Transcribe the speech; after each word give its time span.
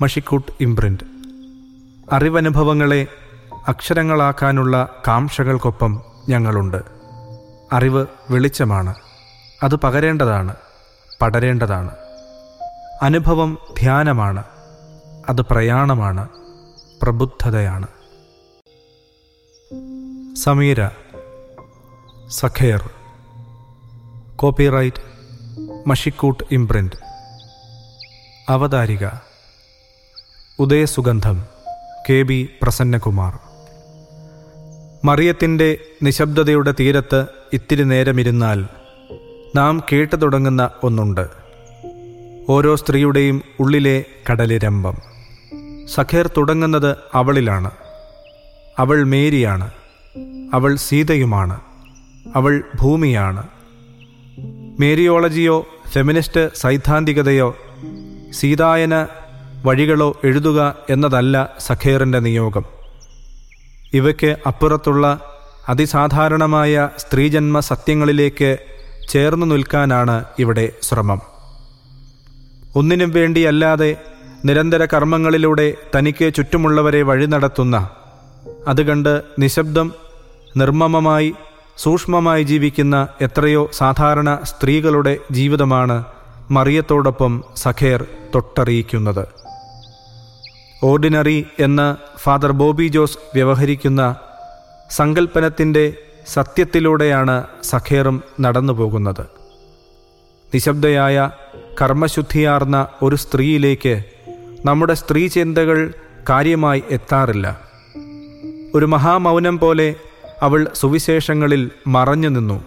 മഷിക്കൂട്ട് 0.00 0.52
imprint 0.60 1.04
അറിവനുഭവങ്ങളെ 2.12 3.06
അക്ഷരങ്ങളാക്കാനുള്ള 3.68 4.88
കാംക്ഷകൾക്കൊപ്പം 5.08 6.02
ഞങ്ങളുണ്ട്. 6.28 6.76
അറിവ് 7.72 8.06
വെളിച്ചമാണ്. 8.30 8.94
അത് 9.62 9.76
പകരേണ്ടതാണ് 9.76 10.54
പടരേണ്ടതാണ്. 11.22 11.90
അനുഭവം 13.02 13.58
ധ്യാനമാണ്. 13.80 14.44
അത് 15.28 15.40
പ്രയാണമാണ് 15.40 16.28
പ്രബുദ്ധതയാണ്. 17.02 17.86
Sameera 20.36 20.88
Sakher. 22.28 22.90
Copyright 24.36 25.02
Mashikkoottu 25.86 26.44
imprint 26.52 26.96
അവതാരിക. 28.48 29.06
Udayasugandham 30.60 31.44
K 32.10 32.22
B 32.22 32.48
Prasannakumar. 32.62 33.38
മറിയത്തിന്റെ 35.04 35.78
നിശബ്ദതയുടെ 36.02 36.74
തീരത്ത് 36.80 37.26
ഇത്തിരി 37.52 37.84
നേരമിരുന്നാൽ 37.84 38.66
നാം 39.56 39.82
കേട്ടു 39.92 40.16
തുടങ്ങുന്ന 40.16 40.70
ഒന്നുണ്ട്. 40.82 41.26
ഓരോ 42.48 42.76
സ്ത്രീയുടെയും 42.76 43.42
ഉള്ളിലെ 43.60 44.04
കടലിരമ്പം. 44.30 44.96
സഖേർ 45.94 46.30
തുടങ്ങുന്നത് 46.36 46.96
അവളിലാണ്. 47.14 47.70
അവൾ 48.78 49.04
മേരിയാണ്. 49.04 49.70
അവൾ 50.54 50.76
സീതയുമാണ്. 50.76 51.60
അവൾ 52.34 52.64
ഭൂമിയാണ്. 52.80 53.42
മേരിയോളജിയോ 54.80 55.66
ഫെമിനിസ്റ്റ് 55.88 56.54
സൈദ്ധാന്തികതയോ 56.54 57.56
സീതായന 58.30 59.06
വഴികളോ 59.64 60.16
എഴുതുക 60.24 60.74
എന്നതല്ല 60.90 61.56
സഖേറിന്റെ 61.60 62.18
നിയോഗം. 62.18 62.64
ഇവയ്ക്ക് 63.92 64.36
അപ്പുറത്തുള്ള 64.46 65.20
അതിസാധാരണമായ 65.68 66.88
സ്ത്രീജന്മ 66.98 67.60
സത്യങ്ങളിലേക്ക് 67.60 68.56
ചേർന്നു 69.08 69.46
നിൽക്കാനാണ് 69.46 70.24
ഇവിടെ 70.38 70.72
ശ്രമം. 70.82 71.20
ഒന്നിനും 72.76 73.10
വേണ്ടിയല്ലാതെ 73.10 73.96
നിരന്തര 74.44 74.84
കർമ്മങ്ങളിലൂടെ 74.84 75.74
തനിക്ക് 75.96 76.34
ചുറ്റുമുള്ളവരെ 76.34 77.02
വഴി 77.02 77.26
നടത്തുന്ന 77.26 77.90
അതുകണ്ട് 78.68 79.22
നിശബ്ദം 79.38 79.92
നിർമ്മമമായി 80.56 81.34
സൂക്ഷ്മമായി 81.78 82.42
ജീവിക്കുന്ന 82.42 83.08
എത്രയോ 83.20 83.70
സാധാരണ 83.72 84.38
സ്ത്രീകളുടെ 84.44 85.16
ജീവിതമാണ് 85.30 86.04
മറിയത്തോടൊപ്പം 86.50 87.44
സഖേർ 87.56 88.06
തൊട്ടറിയിക്കുന്നത്. 88.34 89.39
ഓർഡിനറി 90.82 91.46
എന്ന് 91.58 92.18
ഫാദർ 92.18 92.52
ബോബി 92.52 92.86
ജോസ് 92.88 93.18
വ്യവഹരിക്കുന്ന 93.34 94.16
സങ്കല്പനത്തിന്റെ 94.90 95.94
സത്യത്തിലൂടെയാണ് 96.26 97.44
സഖേറും 97.62 98.22
നടന്നു 98.40 98.72
പോകുന്നത് 98.72 99.26
നിശബ്ദയായ 100.54 101.30
കർമ്മശുദ്ധിയാർന്ന 101.82 102.88
ഒരു 103.02 103.16
സ്ത്രീയിലേക്ക് 103.16 104.04
നമ്മുടെ 104.64 104.94
സ്ത്രീ 104.94 105.26
ചിന്തകൾ 105.26 105.92
കാര്യമായി 106.30 106.82
എത്താറില്ല. 106.90 107.60
ഒരു 108.74 108.86
മഹാമൗനം 108.86 109.58
പോലെ 109.58 109.94
അവൾ 110.42 110.68
സുവിശേഷങ്ങളിൽ 110.74 111.70
മറഞ്ഞു 111.86 112.28
നിന്നു. 112.28 112.64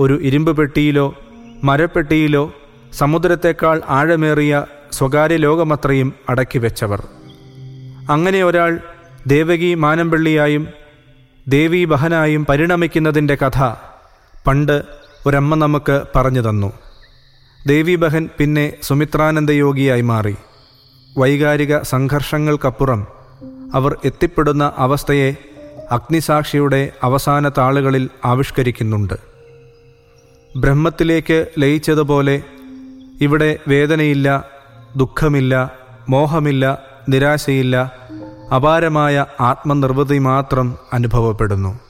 ഒരു 0.00 0.20
ഇരുമ്പ് 0.22 0.56
പെട്ടിയിലോ 0.56 1.14
മരപ്പെട്ടിയിലോ 1.64 2.52
സമുദ്രത്തെക്കാൾ 2.92 3.82
ആഴമേറിയ 3.88 4.66
സ്വകാര്യ 4.92 5.36
ലോകമത്രയും 5.36 6.12
അടക്കി 6.28 6.58
വെച്ചവർ 6.58 7.02
അങ്ങനെ 8.14 8.40
ഒരാൾ 8.42 8.72
ദേവകി 9.26 9.70
മാനമ്പള്ളിയായും 9.84 10.64
ദേവി 11.46 11.80
ബഹനായും 11.92 12.42
പരിണമിക്കുന്നതിന്റെ 12.48 13.36
കഥ 13.42 13.58
പണ്ട് 14.46 14.76
ഒരമ്മ 15.26 15.54
നമുക്ക് 15.54 15.96
പറഞ്ഞു 16.14 16.42
തന്നു. 16.48 16.70
ദേവി 17.66 17.94
ബഹൻ 18.02 18.24
പിന്നെ 18.38 18.66
സുമിത്രാനന്ദയോഗിയായി 18.82 20.04
മാറി. 20.12 20.34
വൈകാരിക 21.18 21.72
സംഘർഷങ്ങൾക്കപ്പുറം 21.92 23.00
അവർ 23.74 23.92
എത്തിപ്പെടുന്ന 24.04 24.64
അവസ്ഥയെ 24.84 25.28
അഗ്നിസാക്ഷിയുടെ 25.96 26.80
അവസാന 27.02 27.50
താളുകളിൽ 27.58 28.04
ആവിഷ്കരിക്കുന്നുണ്ട്. 28.24 29.16
ബ്രഹ്മത്തിലേക്ക് 30.62 31.38
ലയിച്ചതുപോലെ 31.62 32.36
ഇവിടെ 33.26 33.50
വേദനയില്ല 33.68 34.28
ദുഃഖമില്ല 34.96 35.54
മോഹമില്ല 36.08 36.64
നിരാശയില്ല 37.08 37.92
അപാരമായ 38.54 39.26
ആത്മനിർവൃതി 39.40 40.18
മാത്രം 40.18 40.78
അനുഭവപ്പെടുന്നു. 40.92 41.80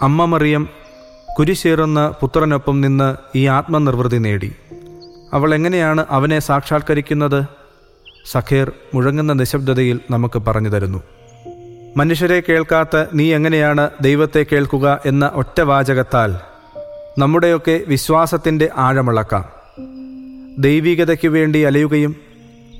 അമ്മ 0.00 0.24
മറിയം 0.24 0.68
കുരിശേറുന്ന 1.38 2.14
പുത്രനൊപ്പം 2.20 2.80
നിന്ന് 2.80 3.16
ഈ 3.36 3.46
ആത്മനിർവൃതി 3.46 4.16
നേടി. 4.16 4.52
അവൾ 5.32 5.54
എങ്ങനെയാണ് 5.54 6.06
അവനെ 6.10 6.38
സാക്ഷാത്കരിക്കുന്നത്? 6.38 7.44
സഖേർ 8.30 8.72
മുഴങ്ങുന്ന 8.94 9.32
നിശബ്ദതയിൽ 9.32 10.00
നമുക്ക് 10.10 10.38
പറഞ്ഞു 10.38 10.68
തരുന്നു. 10.68 11.02
മനുഷ്യരെ 11.96 12.42
കേൾക്കാത്ത 12.48 13.04
നീ 13.14 13.34
എങ്ങനെയാണ് 13.34 13.90
ദൈവത്തെ 14.00 14.46
കേൾക്കുക 14.52 15.00
എന്ന 15.06 15.30
ഒറ്റ 15.34 15.60
വാചകത്താൽ 15.60 16.36
നമ്മുടെയൊക്കെ 17.18 17.80
വിശ്വാസത്തിന്റെ 17.88 18.70
ആഴമിളക്കാം. 18.76 19.44
ദൈവികതയ്ക്കു 20.58 21.28
വേണ്ടി 21.28 21.58
അലയുകയും 21.58 22.31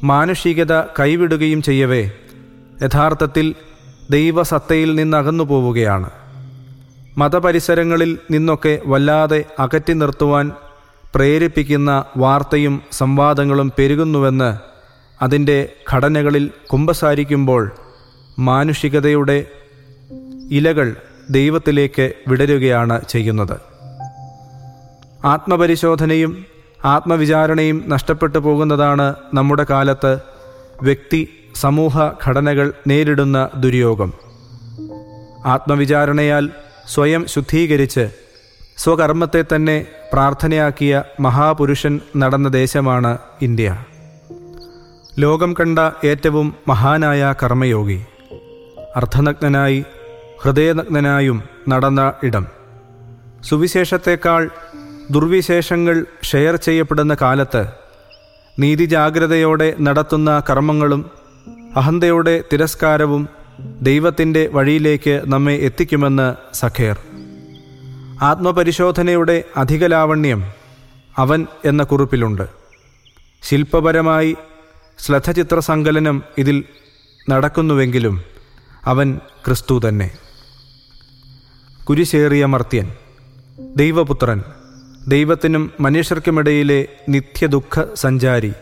മാനുഷികത 0.02 0.80
കൈവിടുകയും 0.80 1.62
ചെയ്യവേ. 1.62 2.10
യഥാർത്ഥത്തിൽ 2.82 3.54
ദൈവസത്തയിൽ 4.10 4.94
നിന്നകന്നു 4.94 5.44
പോവുകയാണ് 5.44 6.10
മതപരിസരങ്ങളിൽ 7.18 8.18
നിന്നൊക്കെ 8.30 8.78
വല്ലാതെ 8.86 9.44
അകറ്റി 9.58 9.92
നിർത്തുവാൻ 9.92 10.52
പ്രേരിപ്പിക്കുന്ന 11.14 12.04
വാർത്തയും 12.16 12.82
സംവാദങ്ങളും 12.92 13.72
പെരുകുന്നുവെന്ന് 13.78 14.58
അതിന്റെ 15.24 15.68
ഘടനകളിൽ 15.92 16.50
കുമ്പസാരിക്കുമ്പോൾ 16.72 17.72
മാനുഷികതയുടെ 18.38 19.46
ഇലകൾ 20.50 20.96
ദൈവത്തിലേക്ക് 21.30 22.12
വിടരുകയാണ് 22.28 23.00
ചെയ്യുന്നത്. 23.08 23.60
ആത്മപരിശോധനയും 25.26 26.46
ആത്മവിചാരണയും 26.84 27.84
നഷ്ടപ്പെട്ടു 27.86 28.38
പോകുന്നതാണ് 28.38 29.14
നമ്മുടെ 29.34 29.66
കാലത്ത് 29.70 30.18
വ്യക്തി 30.82 31.28
സമൂഹ 31.54 32.10
ഘടനകൾ 32.26 32.72
നേരിടുന്ന 32.88 33.48
ദുര്യോഗം. 33.56 34.12
ആത്മവിചാരണയാൽ 35.44 36.50
സ്വയം 36.88 37.26
ശുദ്ധീകരിച്ച് 37.26 38.10
സ്വകർമ്മത്തെ 38.76 39.44
തന്നെ 39.54 39.86
പ്രാർത്ഥനയാക്കിയ 40.12 41.02
മഹാപുരുഷൻ 41.20 42.00
നടന്ന 42.16 42.48
ദേശമാണ് 42.48 43.18
ഇന്ത്യ. 43.42 43.84
ലോകം 45.18 45.54
കണ്ട 45.60 45.78
ഏറ്റവും 46.06 46.54
മഹാനായ 46.68 47.34
കർമ്മയോഗി. 47.42 48.04
അർദ്ധനഗ്നനായി 48.96 49.84
ഹൃദയനഗ്നനായും 50.42 51.42
നടന്ന 51.68 52.12
ഇടം. 52.22 52.46
സുവിശേഷത്തേക്കാൾ 53.44 54.50
ദുർവിശേഷങ്ങൾ 55.12 56.06
ഷെയർ 56.22 56.56
ചെയ്യപ്പെടുന്ന 56.56 57.16
കാലത്ത് 57.22 57.66
നീതിജാഗ്രതയോടെ 58.58 59.74
നടത്തുന്ന 59.80 60.42
കർമ്മങ്ങളും 60.50 61.10
അഹന്തയുടെ 61.76 62.44
തിരസ്കാരവും 62.52 63.28
ദൈവത്തിന്റെ 63.82 64.46
വഴിയിലേക്ക് 64.46 65.22
നമ്മെ 65.26 65.52
എത്തിക്കുമെന്ന് 65.52 66.54
സഖേർ. 66.54 66.96
ആത്മപരിശോധനയുടെ 68.22 69.44
അധികലാവണ്യം 69.56 70.44
അവൻ 71.18 71.46
എന്ന 71.64 71.82
കുറിപ്പിലുണ്ട്. 71.82 72.48
ശില്പപരമായി 73.42 74.36
ശ്രദ്ധചിത്ര 74.98 75.58
സങ്കലനം 75.58 76.22
ഇതിൽ 76.38 76.64
നടക്കുന്നുവെങ്കിലും 77.30 78.22
അവൻ 78.84 79.20
ക്രിസ്തു 79.46 79.80
തന്നെ. 79.88 80.10
കുരിശേറിയ 81.84 82.44
മർത്യൻ 82.46 82.92
ദൈവപുത്രൻ. 83.76 84.42
ദൈവത്തിനും 85.08 85.70
മനുഷ്യർക്കുമിടയിലെ 85.80 86.88
നിത്യദുഃഖ 87.08 87.84
സഞ്ചാരി 87.94 88.52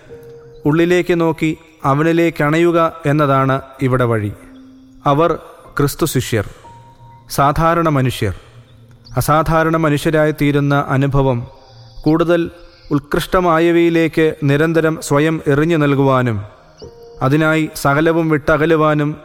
ഉള്ളിലേക്ക് 0.65 1.21
നോക്കി 1.21 1.59
അവനിലേക്കണയുക 1.85 2.97
എന്നതാണ് 3.07 3.61
ഇവിടെ 3.83 4.05
വഴി. 4.05 4.33
അവർ 5.07 5.39
ക്രിസ്തു 5.79 6.07
ശിഷ്യർ 6.07 6.49
സാധാരണ 7.31 7.89
മനുഷ്യർ. 7.89 8.35
അസാധാരണ 9.17 9.77
മനുഷ്യരായി 9.77 10.35
തീരുന്ന 10.41 10.85
അനുഭവം 10.89 11.47
കൂടുതൽ 12.01 12.51
ഉത്കൃഷ്ടമായവയിലേക്ക് 12.91 14.35
നിരന്തരം 14.43 14.99
സ്വയം 15.03 15.41
എറിഞ്ഞു 15.47 15.77
നൽകുവാനും 15.77 16.43
അതിനായി 17.23 17.69
സകലവും 17.77 18.29
വിട്ടകലുവാനും 18.29 19.17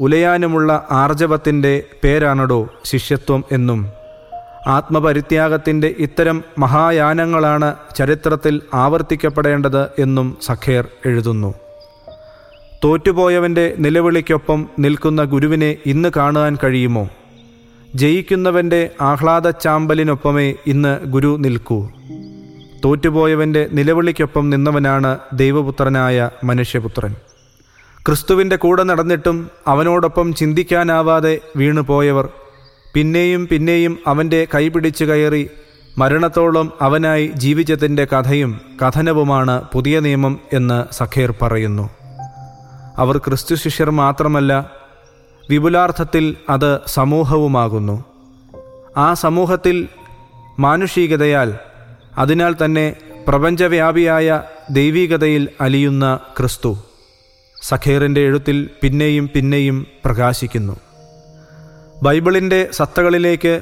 ഉലയാനുമുള്ള 0.00 0.86
ആർജവത്തിന്റെ 0.90 1.84
പേരാണടോ 2.04 2.68
ശിഷ്യത്വം 2.84 3.44
എന്നും. 3.52 3.99
ആത്മപരിത്യാഗത്തിന്റെ 4.66 5.94
ഇത്തരം 5.98 6.44
മഹായാനങ്ങളാണ് 6.58 7.74
ചരിത്രത്തിൽ 7.96 8.60
ആവർത്തിക്കപ്പെടേണ്ടത് 8.74 9.82
എന്നും 9.98 10.36
സഖേർ 10.42 10.88
എഴുതുന്നു. 11.06 11.54
തോറ്റുപോയവന്റെ 12.84 13.74
നിലവിളിക്കൊപ്പം 13.78 14.68
നിൽക്കുന്ന 14.78 15.24
ഗുരുവിനെ 15.24 15.76
ഇന്ന് 15.86 16.08
കാണുവാൻ 16.16 16.58
കഴിയുമോ? 16.64 17.08
ജയിക്കുന്നവന്റെ 17.94 18.90
ആഹ്ലാദച്ചാമ്പലിനൊപ്പമേ 19.00 20.54
ഇന്ന് 20.66 21.00
ഗുരു 21.04 21.36
നിൽക്കൂ. 21.40 21.88
തോറ്റുപോയവന്റെ 22.84 23.68
നിലവിളിക്കൊപ്പം 23.72 24.50
നിന്നവനാണ് 24.50 25.18
ദൈവപുത്രനായ 25.32 26.30
മനുഷ്യപുത്രൻ. 26.44 27.16
ക്രിസ്തുവിന്റെ 28.06 28.56
കൂടെ 28.56 28.82
നടന്നിട്ടും 28.82 29.50
അവനോടൊപ്പം 29.66 30.34
ചിന്തിക്കാനാവാതെ 30.34 31.38
വീണുപോയവർ 31.56 32.28
പിന്നെയും 32.94 33.46
പിന്നെയും 33.46 33.98
അവന്റെ 34.06 34.46
കൈപിടിച്ചു 34.54 35.04
കയറി 35.04 35.50
മരണത്തോളം 35.98 36.72
അവനായി 36.80 37.26
ജീവിച്ചതിന്റെ 37.26 38.04
കഥയും 38.04 38.60
കഥനവുമാണ് 38.82 39.62
പുതിയ 39.72 40.00
നിയമം 40.00 40.40
എന്ന് 40.52 40.94
സഖേർ 40.94 41.34
പറയുന്നു. 41.42 41.90
അവർ 42.98 43.18
ക്രിസ്തു 43.18 43.54
ശിഷ്യർ 43.54 43.90
മാത്രമല്ല 43.90 44.72
വിപുലാർത്ഥത്തിൽ 45.50 46.36
അത് 46.50 46.80
സമൂഹവുമാകുന്നു. 46.86 48.04
ആ 48.96 49.14
സമൂഹത്തിൽ 49.14 49.88
മാനുഷികതയാൽ 50.58 51.58
അതിനാൽ 52.18 52.56
തന്നെ 52.64 52.96
പ്രപഞ്ചവ്യാപിയായ 53.28 54.42
ദൈവികതയിൽ 54.70 55.48
അലിയുന്ന 55.60 56.18
ക്രിസ്തു 56.38 56.78
സഖേറിന്റെ 57.62 58.20
എഴുത്തിൽ 58.20 58.70
പിന്നെയും 58.82 59.30
പിന്നെയും 59.34 59.86
പ്രകാശിക്കുന്നു. 60.04 60.76
ബൈബിളിന്റെ 62.02 62.68
സത്തകളിലേക്ക് 62.72 63.60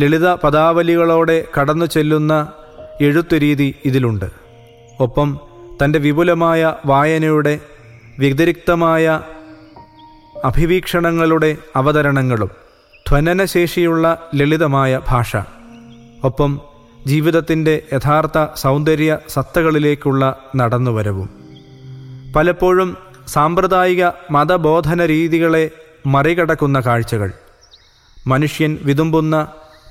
ലളിത 0.00 0.34
പദാവലികളോടെ 0.34 1.44
കടന്നു 1.60 1.86
ചെല്ലുന്ന 1.86 2.52
എഴുത്തുരീതി 3.00 3.74
ഇതിലുണ്ട്. 3.84 4.24
ഒപ്പം 5.00 5.40
തന്റെ 5.84 5.98
വിപുലമായ 5.98 6.74
വായനയുടെ 6.86 7.60
വ്യതിരിക്തമായ 8.18 9.20
അഭിവീക്ഷണങ്ങളുടെ 10.44 11.56
അവതരണങ്ങളും 11.76 12.50
ധ്വനനശേഷിയുള്ള 13.08 14.30
ലളിതമായ 14.34 15.00
ഭാഷ. 15.08 15.36
ഒപ്പം 16.24 16.60
ജീവിതത്തിന്റെ 17.06 17.82
യഥാർത്ഥ 17.92 18.46
സൗന്ദര്യ 18.56 19.18
സത്തകളിലേക്കുള്ള 19.28 20.38
നടന്നുവരവും. 20.56 21.30
പലപ്പോഴും 22.36 22.96
സാമ്പ്രദായിക 23.28 24.04
മതബോധന 24.30 25.06
രീതികളെ 25.06 25.70
മറികടക്കുന്ന 26.06 26.80
കാഴ്ചകൾ. 26.80 27.32
മനുഷ്യൻ 28.26 28.78
വിതുമ്പുന്ന 28.82 29.48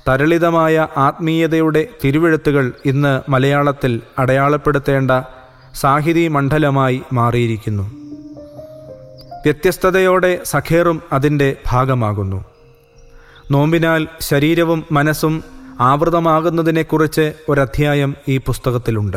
തരളിതമായ 0.08 0.88
ആത്മീയതയുടെ 0.96 1.88
തിരുവെഴുത്തുകൾ 2.04 2.72
ഇന്ന് 2.86 3.30
മലയാളത്തിൽ 3.30 4.00
അടയാളപ്പെടുത്തേണ്ട 4.18 5.10
സാഹിതി 5.74 6.28
മണ്ഡലമായി 6.28 7.02
മാറിയിരിക്കുന്നു. 7.12 7.82
വ്യത്യസ്തതയോടെ 9.44 10.38
സഖേറും 10.44 11.02
അതിന്റെ 11.12 11.56
ഭാഗമാകുന്നു. 11.66 12.44
നോമ്പിനാൽ 13.50 14.08
ശരീരവും 14.20 14.84
മനസ്സും 14.92 15.44
ആവൃതമാകുന്നതിനെക്കുറിച്ച് 15.80 17.32
ഒരധ്യായം 17.48 18.16
ഈ 18.28 18.38
പുസ്തകത്തിലുണ്ട്. 18.38 19.16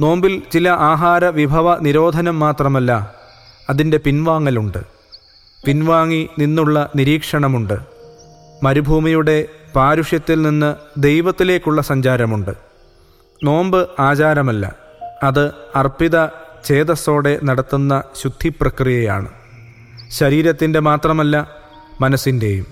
നോമ്പിൽ 0.00 0.42
ചില 0.52 0.68
ആഹാര 0.68 1.24
വിഭവ 1.24 1.78
നിരോധനം 1.78 2.38
മാത്രമല്ല 2.38 3.14
അതിന്റെ 3.70 3.96
പിൻവാങ്ങലുണ്ട്. 3.96 4.95
പിൻവാങ്ങി 5.66 6.28
നിന്നുള്ള 6.38 6.90
നിരീക്ഷണമുണ്ട്. 6.96 7.78
മരുഭൂമിയുടെ 8.62 9.44
പാരുഷ്യത്തിൽ 9.76 10.42
നിന്ന് 10.42 10.74
ദൈവത്തിലേക്കുള്ള 10.98 11.82
സഞ്ചാരമുണ്ട്. 11.82 12.50
നോമ്പ് 13.44 13.88
ആചാരമല്ല 14.00 14.76
അത് 15.22 15.50
അർപ്പിത 15.76 16.26
ചേതസ്സോടെ 16.64 17.40
നടത്തുന്ന 17.44 18.02
ശുദ്ധിപ്രക്രിയയാണ്. 18.22 19.28
ശരീരത്തിന്റെ 20.10 20.80
മാത്രമല്ല 20.80 21.50
മനസ്സിന്റെയും. 22.00 22.66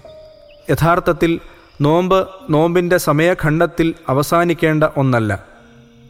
യഥാർത്ഥത്തിൽ 0.70 1.41
നോമ്പ് 1.81 2.29
നോമ്പിന്റെ 2.50 2.96
സമയഖണ്ഡത്തിൽ 2.96 3.94
അവസാനിക്കേണ്ട 4.08 4.85
ഒന്നല്ല 4.96 5.44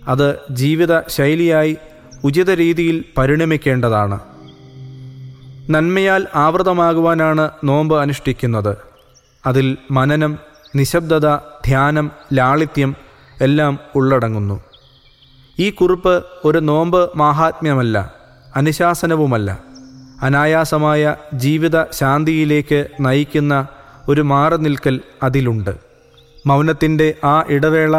അത് 0.09 0.39
ജീവിത 0.51 1.01
ശൈലിയായി 1.09 1.77
ഉചിത 2.25 2.51
രീതിയിൽ 2.51 3.05
പരിണമിക്കേണ്ടതാണ്. 3.19 4.21
നന്മയാൽ 5.70 6.26
ആവൃതമാകുവാനാണ് 6.34 7.50
നോമ്പ് 7.64 8.00
അനുഷ്ഠിക്കുന്നത്. 8.00 8.76
അതിൽ 9.46 9.76
മനനം 9.90 10.38
നിശബ്ദത 10.76 11.37
ധ്യാനം 11.37 12.11
ലാളിത്യം 12.32 12.96
എല്ലാം 13.40 13.78
ഉള്ളടങ്ങുന്നു. 13.94 14.61
ഈ 15.58 15.70
കുറിപ്പ് 15.70 16.25
ഒരു 16.44 16.58
നോമ്പ് 16.58 17.11
മാഹാത്മ്യമല്ല 17.16 18.14
അനുശാസനവുമല്ല. 18.56 19.58
അനായാസമായ 20.22 21.16
ജീവിത 21.34 21.84
ശാന്തിയിലേക്ക് 21.84 22.88
നയിക്കുന്ന 23.00 23.66
ഒരു 24.08 24.20
മാറി 24.20 24.56
നിൽക്കൽ 24.56 25.00
അതിലുണ്ട്. 25.22 25.70
മൗനത്തിന്റെ 26.46 27.14
ആ 27.25 27.44
ഇടവേള 27.49 27.96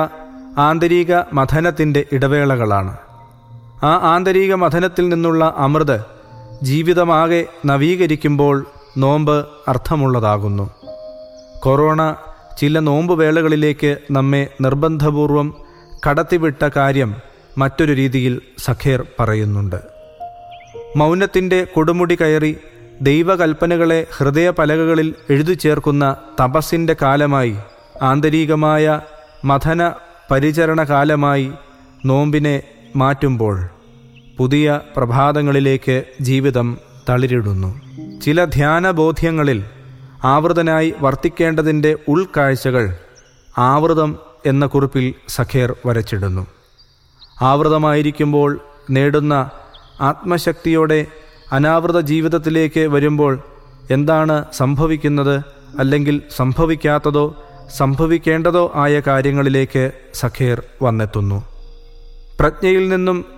ആന്തരിക 0.57 1.15
മഥനത്തിന്റെ 1.33 2.05
ഇടവേളകളാണ്. 2.11 2.97
ആ 3.83 4.13
ആന്തരിക 4.15 4.53
മഥനത്തിൽ 4.53 5.09
നിന്നുള്ള 5.09 5.53
അമൃത് 5.57 6.14
ജീവിതമാകെ 6.63 7.45
നവീകരിക്കുമ്പോൾ 7.65 8.65
നോമ്പ് 8.97 9.45
അർത്ഥമുള്ളതാകുന്നു. 9.67 10.69
കൊറോണ 11.59 12.15
ചില 12.57 12.79
നോമ്പ് 12.79 13.19
വേളകളിലേക്ക് 13.19 13.97
നമ്മെ 14.11 14.47
നിർബന്ധപൂർവം 14.61 15.55
കടത്തിവിട്ട 16.09 16.69
കാര്യം 16.75 17.15
മറ്റൊരു 17.57 17.93
രീതിയിൽ 17.93 18.41
സഖേർ 18.57 19.05
പറയുന്നുണ്ട്. 19.19 19.75
മൗനത്തിന്റെ 20.95 21.63
കൊടുമുടി 21.63 22.17
കയറി 22.21 22.57
ദൈവകൽപ്പനകളെ 23.01 24.07
ഹൃദയപലകകളിൽ 24.17 25.15
എഴുതി 25.29 25.53
ചേർക്കുന്ന 25.53 26.15
തപസ്സിന്റെ 26.41 26.95
കാലമായി 27.01 27.55
ആന്തരികമായ 28.01 29.01
മഥന 29.45 29.93
പരിചരണ 30.31 30.83
കാലമായി 30.83 31.51
നോമ്പിനെ 32.05 32.61
മാറ്റുമ്പോൾ 32.95 33.69
പുതിയ 34.37 34.79
പ്രഭാതങ്ങളിലേക്ക് 34.97 36.03
ജീവിതം 36.21 36.77
തളിരിടുന്നു. 37.09 37.81
ചില 38.21 38.45
ധ്യാനബോധ്യങ്ങളിൽ 38.45 39.63
ആവൃതനായി 40.23 40.93
വർത്തിക്കേണ്ടതിന്റെ 41.01 41.95
ഉൾക്കാഴ്ചകൾ 42.07 42.95
ആവൃതം 43.57 44.19
എന്ന 44.45 44.65
കുറിപ്പിൽ 44.65 45.13
സഖേർ 45.27 45.75
വരച്ചിടുന്നു. 45.85 46.47
ആവൃതമായിരിക്കുമ്പോൾ 47.41 48.59
നേടുന്ന 48.89 49.49
ആത്മശക്തിയോടെ 50.01 51.05
അനാവൃത 51.51 51.99
ജീവിതത്തിലേക്ക് 51.99 52.79
വരുമ്പോൾ 52.79 53.39
എന്താണ് 53.91 54.45
സംഭവിക്കുന്നത് 54.53 55.41
അല്ലെങ്കിൽ 55.79 56.21
സംഭവിക്കാത്തതോ 56.35 57.43
സംഭവിക്കേണ്ടതോ 57.77 58.71
ആയ 58.75 59.01
കാര്യങ്ങളിലേക്ക് 59.07 59.91
സഖേർ 60.13 60.63
വന്നെത്തുന്നു. 60.81 61.43
പ്രജ്ഞയിൽ 62.39 62.89
നിന്നും 62.89 63.34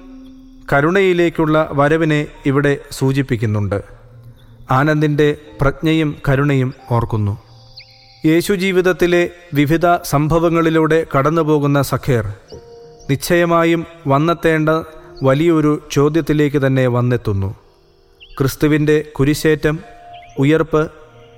കരുണയിലേക്കുള്ള 0.74 1.70
വരവിനെ 1.72 2.28
ഇവിടെ 2.46 2.78
സൂചിപ്പിക്കുന്നുണ്ട്. 2.92 3.84
ആനന്ദിന്റെ 4.72 5.36
പ്രജ്ഞയും 5.62 6.16
കരുണയും 6.30 6.74
ഓർക്കുന്നു. 6.92 7.38
യേശു 8.26 8.54
ജീവിതത്തിലെ 8.54 9.30
വിവിധ 9.54 9.96
സംഭവങ്ങളിലൂടെ 10.04 11.06
കടന്നുപോകുന്ന 11.18 11.82
സഖേർ 11.82 12.34
നിശ്ചയമായും 13.10 13.86
വന്നെത്തേണ്ട 14.08 14.70
വലിയൊരു 15.24 15.88
ചോദ്യത്തിലേക്ക് 15.92 16.58
തന്നെ 16.58 16.88
വന്നെത്തുന്നു. 16.88 17.56
ക്രിസ്തുവിന്റെ 18.40 19.02
കുരിശേറ്റം 19.02 19.80
ഉയർപ്പ് 20.40 20.92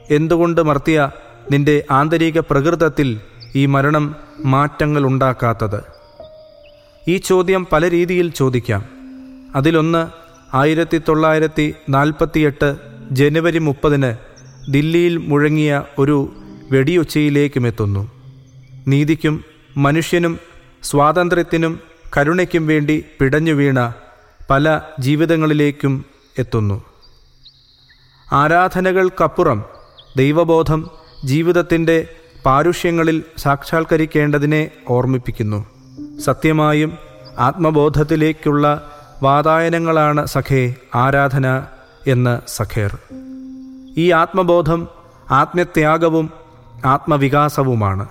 എന്തുകൊണ്ട് 0.10 0.62
മർത്തിയ 0.62 1.10
നിന്റെ 1.52 1.86
ആന്തരിക 1.92 2.40
പ്രകൃതത്തിൽ 2.40 3.20
ഈ 3.56 3.66
മരണം 3.66 4.16
മാറ്റങ്ങൾ 4.46 5.06
ഉണ്ടാക്കാത്തത്? 5.06 5.84
ഈ 7.08 7.18
ചോദ്യം 7.18 7.68
പല 7.72 7.90
രീതിയിൽ 7.90 8.32
ചോദിക്കാം. 8.32 8.99
അതിലൊന്ന് 9.56 10.08
ആയിരത്തി 10.56 11.02
തൊള്ളായിരത്തി 11.08 11.76
നാൽപ്പത്തിയെട്ട് 11.90 12.76
ജനുവരി 13.12 13.60
മുപ്പതിന് 13.60 14.14
ദില്ലിയിൽ 14.72 15.18
മുഴങ്ങിയ 15.18 15.84
ഒരു 16.00 16.34
വെടിയൊച്ചയിലേക്കും 16.72 17.68
എത്തുന്നു 17.68 18.12
നീതിക്കും 18.88 19.44
മനുഷ്യനും 19.78 20.40
സ്വാതന്ത്ര്യത്തിനും 20.84 21.80
കരുണയ്ക്കും 22.18 22.68
വേണ്ടി 22.68 23.06
പിടഞ്ഞു 23.20 23.54
വീണ 23.54 23.94
പല 24.50 24.82
ജീവിതങ്ങളിലേക്കും 25.00 26.06
എത്തുന്നു. 26.38 26.84
ആരാധനകൾക്കപ്പുറം 28.34 29.64
ദൈവബോധം 30.18 30.90
ജീവിതത്തിന്റെ 31.26 32.08
പാരുഷ്യങ്ങളിൽ 32.46 33.24
സാക്ഷാത്കരിക്കേണ്ടതിനെ 33.38 34.72
ഓർമ്മിപ്പിക്കുന്നു. 34.90 35.66
സത്യമായും 36.20 36.98
ആത്മബോധത്തിലേക്കുള്ള 37.38 38.92
വാതായനങ്ങളാണ് 39.24 40.26
സഖേ 40.26 40.76
ആരാധന 40.96 41.64
എന്ന് 42.08 42.42
സഖേർ. 42.48 42.98
ഈ 43.98 44.12
ആത്മബോധം 44.12 44.88
ആത്മത്യാഗവും 45.32 46.30
ആത്മവികാസവുമാണ്. 46.86 48.08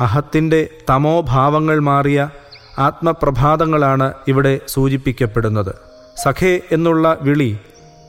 അഹത്തിന്റെ 0.00 0.68
തമോഭാവങ്ങൾ 0.90 1.78
മാറിയ 1.78 2.30
ആത്മപ്രഭാതങ്ങളാണ് 2.78 4.12
ഇവിടെ 4.28 4.60
സൂചിപ്പിക്കപ്പെടുന്നത്. 4.68 5.74
സഖേ 6.22 6.60
എന്നുള്ള 6.72 7.18
വിളി 7.22 7.58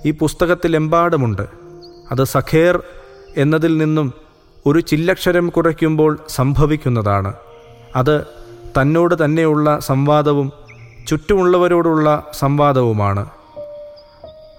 ഈ 0.06 0.12
പുസ്തകത്തിലെമ്പാടുമുണ്ട്. 0.12 1.42
അത് 2.12 2.24
സഖേർ 2.24 2.84
എന്നതിൽ 3.38 3.77
നിന്നും 3.77 4.13
ഒരു 4.65 4.80
ചില്ലക്ഷരം 4.80 5.50
കുറയ്ക്കുമ്പോൾ 5.50 6.20
സംഭവിക്കുന്നതാണ്. 6.30 7.34
അത് 7.96 8.24
തന്നോട് 8.82 9.25
തന്നെയുള്ള 9.25 9.80
സംവാദവും 9.80 10.51
ചുറ്റുമുള്ളവരോടുള്ള 11.07 12.31
സംവാദവുമാണ്. 12.33 13.29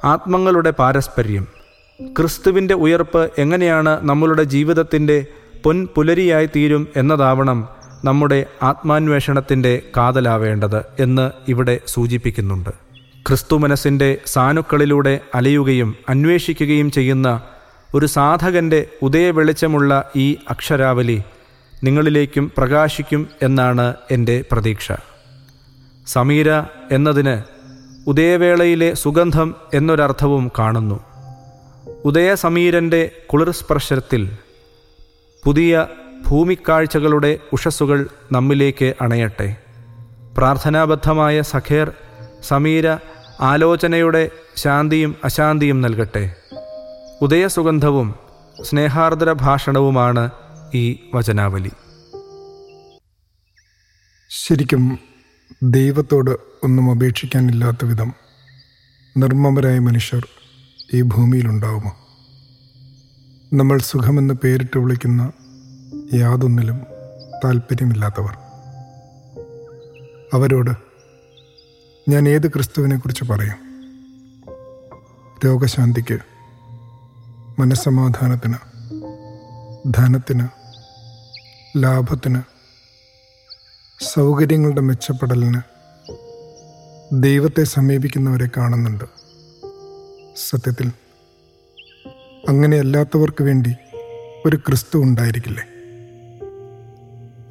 ആത്മങ്ങളുടെ 0.04 0.70
പാരസ്പര്യം. 0.70 1.46
ക്രിസ്തുവിന്റെ 2.18 2.74
ഉയർപ്പ് 2.74 3.30
എങ്ങനെയാണ് 3.38 3.98
നമ്മളുടെ 4.02 4.42
ജീവിതത്തിന്റെ 4.42 5.26
പൊൻപുലരിയായി 5.64 6.46
തീരും 6.46 6.88
എന്നതാവണം 6.96 7.68
നമ്മുടെ 8.04 8.46
ആത്മാന്വേഷണത്തിന്റെ 8.62 9.82
കാതലാവേണ്ടത് 9.96 10.84
എന്ന് 10.98 11.30
ഇവിടെ 11.48 11.80
സൂചിപ്പിക്കുന്നുണ്ട്. 11.86 12.70
ക്രിസ്തു 13.28 13.56
മനസ്സിന്റെ 13.56 14.18
സാനുക്കളിലൂടെ 14.26 15.20
അലയുകയും 15.34 15.96
അന്വേഷിക്കുകയും 16.08 16.90
ചെയ്യുന്ന 16.90 17.42
ഒരു 17.94 18.06
സാധകന്റെ 18.06 18.86
ഉദയവെളിച്ചമുള്ള 19.02 20.10
ഈ 20.16 20.36
അക്ഷരാവലി 20.50 21.22
നിങ്ങളിലേക്കും 21.84 22.52
പ്രകാശിക്കും 22.56 23.28
എന്നാണ് 23.42 23.94
എന്റെ 24.10 24.44
പ്രതീക്ഷ. 24.52 24.92
സമീര 26.06 26.62
എന്നതിന് 26.92 27.42
ഉദയവേളയിലെ 28.06 28.94
സുഗന്ധം 28.94 29.54
എന്നൊരർത്ഥവും 29.74 30.52
കാണുന്നു. 30.58 31.00
ഉദയസമീരന്റെ 32.04 33.10
കുളിർസ്പർശത്തിൽ 33.32 34.38
പുതിയ 35.44 35.86
ഭൂമിക്കാഴ്ചകളുടെ 36.28 37.38
ഉഷസ്സുകൾ 37.52 38.08
നമ്മിലേക്ക് 38.32 38.94
അണയട്ടെ. 39.00 39.56
പ്രാർത്ഥനാബദ്ധമായ 40.38 41.42
സഖേർ 41.42 41.92
സമീര 42.42 42.98
ആലോചനയുടെ 43.40 44.30
ശാന്തിയും 44.56 45.16
അശാന്തിയും 45.24 45.80
നൽകട്ടെ. 45.80 46.34
ഉദയസുഗന്ധവും 47.22 48.14
സ്നേഹാർദ്ര 48.62 49.32
ഭാഷണവുമാണ് 49.32 50.30
ഈ 50.74 51.10
വചനാവലി. 51.14 51.70
ശരിക്കും 54.30 55.13
ദൈവത്തോട് 55.62 56.30
ഒന്നും 56.64 56.90
അപേക്ഷിക്കാനില്ലാത്ത 56.90 57.84
വിധം 57.84 58.12
നിർമ്മമരായ 59.16 59.78
മനുഷ്യർ 59.78 60.26
ഈ 60.94 61.02
ഭൂമിയിലുണ്ടാവുമോ? 61.02 61.96
നമ്മൾ 63.52 63.78
സുഖമെന്ന് 63.78 64.34
പേരിട്ട് 64.34 64.78
വിളിക്കുന്ന 64.78 65.32
യാതൊന്നിലും 66.14 66.80
താല്പര്യമില്ലാത്തവർ 67.44 68.36
അവരോട് 70.34 70.70
ഞാൻ 72.10 72.28
ഏത് 72.28 72.48
ക്രിസ്തുവിനെക്കുറിച്ച് 72.48 73.24
പറയും? 73.24 73.64
രോഗശാന്തിക്ക് 75.44 76.18
മനസ്സമാധാനത്തിന് 77.58 78.54
ധനത്തിന് 79.94 80.48
ലാഭത്തിന് 81.82 82.53
സൗകര്യങ്ങളുടെ 84.12 84.80
മെച്ചപ്പെടലിന് 84.80 85.60
ദൈവത്തെ 87.22 87.64
സമീപിക്കുന്നവരെ 87.64 88.48
കാണുന്നുണ്ട്. 88.56 89.04
സത്യത്തിൽ 90.48 90.92
അങ്ങനെ 92.48 92.78
അല്ലാത്തവർക്ക് 92.78 93.44
വേണ്ടി 93.44 93.74
ഒരു 94.46 94.56
ക്രിസ്തു 94.56 94.98
ഉണ്ടായിരിക്കില്ലേ? 94.98 95.64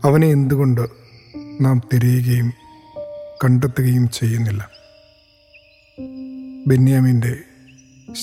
അവനെ 0.04 0.28
എന്തുകൊണ്ട് 0.28 0.82
നാം 1.62 1.82
തിരയുകയും 1.94 2.54
കണ്ടെത്തുകയും 3.44 4.10
ചെയ്യുന്നില്ല? 4.10 4.70
ബെന്യാമിന്റെ 6.68 7.40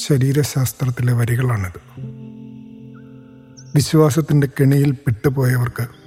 ശരീരശാസ്ത്രത്തിലെ 0.07 1.13
വരികളാണിത്. 1.13 1.81
വിശ്വാസത്തിന്റെ 3.75 4.49
കെണിയിൽ 4.61 4.91
പെട്ടുപോയവർക്ക് 4.91 6.00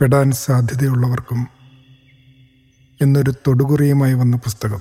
പെടാൻ 0.00 0.30
സാധ്യതയുള്ളവർക്കും 0.30 1.48
എന്നൊരു 3.02 3.30
തൊടുകുറിയുമായി 3.30 4.14
വന്ന 4.14 4.36
പുസ്തകം. 4.36 4.80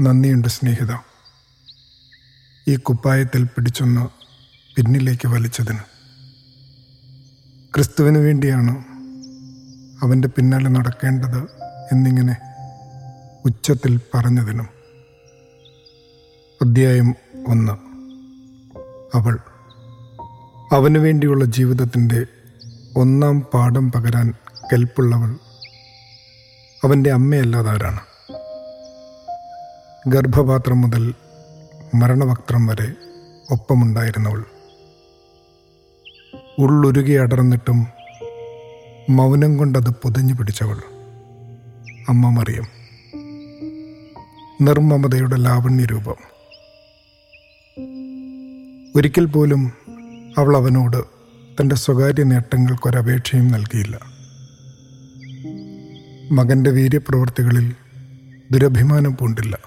നന്ദിയുണ്ട് 0.00 0.48
സ്നേഹിത. 0.48 0.92
ഈ 2.68 2.76
കുപ്പായത്തിൽ 2.76 3.44
പിടിച്ചൊന്ന് 3.44 4.08
പിന്നിലേക്ക് 4.76 5.28
വലിച്ചതിന്. 5.28 5.78
ക്രിസ്തുവിന് 7.74 8.18
വേണ്ടിയാണ് 8.18 8.84
അവന്റെ 10.04 10.28
പിന്നാലെ 10.28 10.68
നടക്കേണ്ടത് 10.68 11.38
എന്നിങ്ങനെ 11.92 12.36
ഉച്ചത്തിൽ 13.44 14.00
പറഞ്ഞതിനും. 14.14 14.68
അധ്യായം 16.62 17.14
ഒന്ന്. 17.46 17.72
അവൾ 19.16 19.38
അവനു 20.72 20.98
വേണ്ടിയുള്ള 20.98 21.44
ജീവിതത്തിന്റെ 21.44 22.26
ഒന്നാം 22.96 23.40
പാഠം 23.40 23.92
പകരാൻ 23.92 24.34
കെൽപ്പുള്ളവൾ 24.72 25.38
അവന്റെ 26.84 27.10
അമ്മയല്ലാതാരാണ്. 27.10 28.00
ഗർഭപാത്രം 30.08 30.80
മുതൽ 30.80 31.14
മരണവക്ത്രം 31.94 32.66
വരെ 32.66 32.92
ഒപ്പമുണ്ടായിരുന്നവൾ. 33.50 34.44
ഉള്ളുരുകി 36.58 37.12
അടർന്നിട്ടും 37.12 37.86
മൗനം 39.10 39.56
കൊണ്ടത് 39.56 39.90
പൊതിഞ്ഞു 39.90 40.34
പിടിച്ചവൾ. 40.34 40.76
അമ്മ 42.08 42.28
മറിയം. 42.28 42.64
നിർമ്മമതയുടെ 44.60 45.36
ലാവണ്യരൂപം. 45.36 46.16
ഒരിക്കൽ 48.96 49.24
പോലും 49.24 49.72
അവൾ 50.38 50.56
അവനോട് 50.56 51.21
തന്റെ 51.62 51.74
സ്വകാര്യ 51.74 52.22
നേട്ടങ്ങൾക്കൊരപേക്ഷയും 52.22 53.48
നൽകിയില്ല. 53.48 54.00
മകന്റെ 56.32 56.70
വീര്യപ്രവൃത്തികളിൽ 56.70 57.74
ദുരഭിമാനം 58.50 59.16
പൂണ്ടില്ല. 59.16 59.58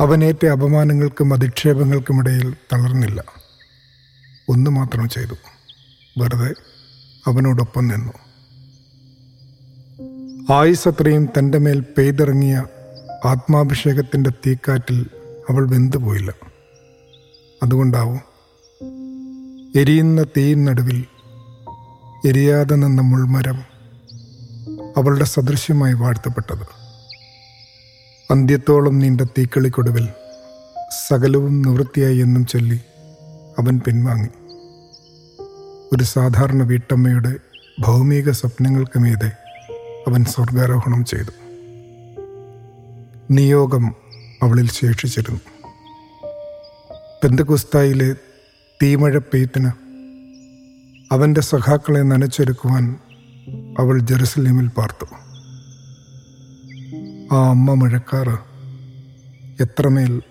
അവനേറ്റ 0.00 0.46
അപമാനങ്ങൾക്കും 0.46 1.34
അധിക്ഷേപങ്ങൾക്കുമിടയിൽ 1.34 2.56
തളർന്നില്ല. 2.72 3.24
ഒന്ന് 4.48 4.70
മാത്രം 4.70 5.08
ചെയ്തു. 5.08 5.34
വെറുതെ 6.18 6.54
അവനോടൊപ്പം 7.26 7.88
നിന്നു. 7.88 8.12
ആയുസത്രയും 10.52 11.28
തന്റെ 11.38 11.58
മേൽ 11.58 11.80
പെയ്തിറങ്ങിയ 11.80 12.66
ആത്മാഭിഷേകത്തിന്റെ 13.24 14.30
തീക്കാറ്റിൽ 14.30 15.06
അവൾ 15.50 15.68
വെന്തുപോയില്ല. 15.68 16.34
അതുകൊണ്ടാവും 17.62 18.29
എരിയുന്ന 19.76 20.22
തീയിൻ 20.22 20.64
നടുവിൽ 20.64 21.04
എരിയാതെ 22.26 22.74
നിന്ന 22.74 23.00
മുൾമരം 23.00 23.62
അവളുടെ 24.96 25.24
സദൃശ്യമായി 25.24 25.92
വാഴ്ത്തപ്പെട്ടത്. 25.92 26.66
അന്ത്യത്തോളം 28.30 28.98
നീണ്ട 28.98 29.20
തീക്കളിക്കൊടുവിൽ 29.20 30.08
സകലവും 31.08 31.62
നിവൃത്തിയായി 31.62 32.16
എന്നും 32.18 32.46
ചൊല്ലി 32.46 32.80
അവൻ 33.58 33.80
പിൻവാങ്ങി. 33.86 34.28
ഒരു 35.92 36.04
സാധാരണ 36.04 36.62
വീട്ടമ്മയുടെ 36.62 37.34
ഭൗമിക 37.80 38.30
സ്വപ്നങ്ങൾക്ക് 38.30 38.98
മീതെ 38.98 39.32
അവൻ 40.08 40.24
സ്വർഗാരോഹണം 40.24 41.04
ചെയ്തു. 41.04 41.30
നിയോഗം 43.30 43.94
അവളിൽ 44.42 44.70
ശേഷിച്ചിരുന്നു. 44.70 45.40
പെന്തകുസ്തായിലെ 47.24 48.29
തീമഴ 48.82 49.18
പെയ്ത്തിന് 49.18 49.70
അവന്റെ 51.12 51.40
സഖാക്കളെ 51.40 52.00
നനച്ചൊരുക്കുവാൻ 52.00 52.96
അവൾ 53.78 53.98
ജെറുസലേമിൽ 53.98 54.68
പാർത്തു. 54.68 55.06
ആ 57.34 57.48
അമ്മ 57.50 57.74
മഴക്കാറ് 57.74 58.38
എത്രമേൽ 59.62 60.22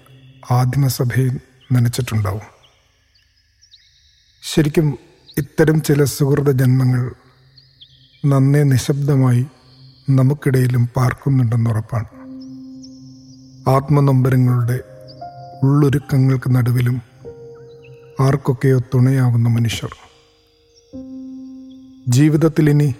ആദിമസഭയിൽ 0.52 1.40
നനച്ചിട്ടുണ്ടാവും. 1.72 2.48
ശരിക്കും 4.44 4.98
ഇത്തരം 5.38 5.82
ചില 5.82 6.04
സുഹൃത 6.04 6.52
ജന്മങ്ങൾ 6.52 7.12
നന്നേ 8.26 8.64
നിശബ്ദമായി 8.64 9.46
നമുക്കിടയിലും 10.10 10.90
പാർക്കുന്നുണ്ടെന്നുറപ്പാണ് 10.96 12.10
ആത്മനൊമ്പരങ്ങളുടെ 13.70 14.80
ഉള്ളൊരുക്കങ്ങൾക്ക് 15.64 16.56
നടുവിലും 16.56 17.09
ആർക്കൊക്കെയോ 18.20 18.80
തുണയാവുന്ന 18.80 19.50
മനുഷ്യർ. 19.50 19.96
ജീവിതത്തിൽ 22.08 22.70
ഇനി 22.70 22.96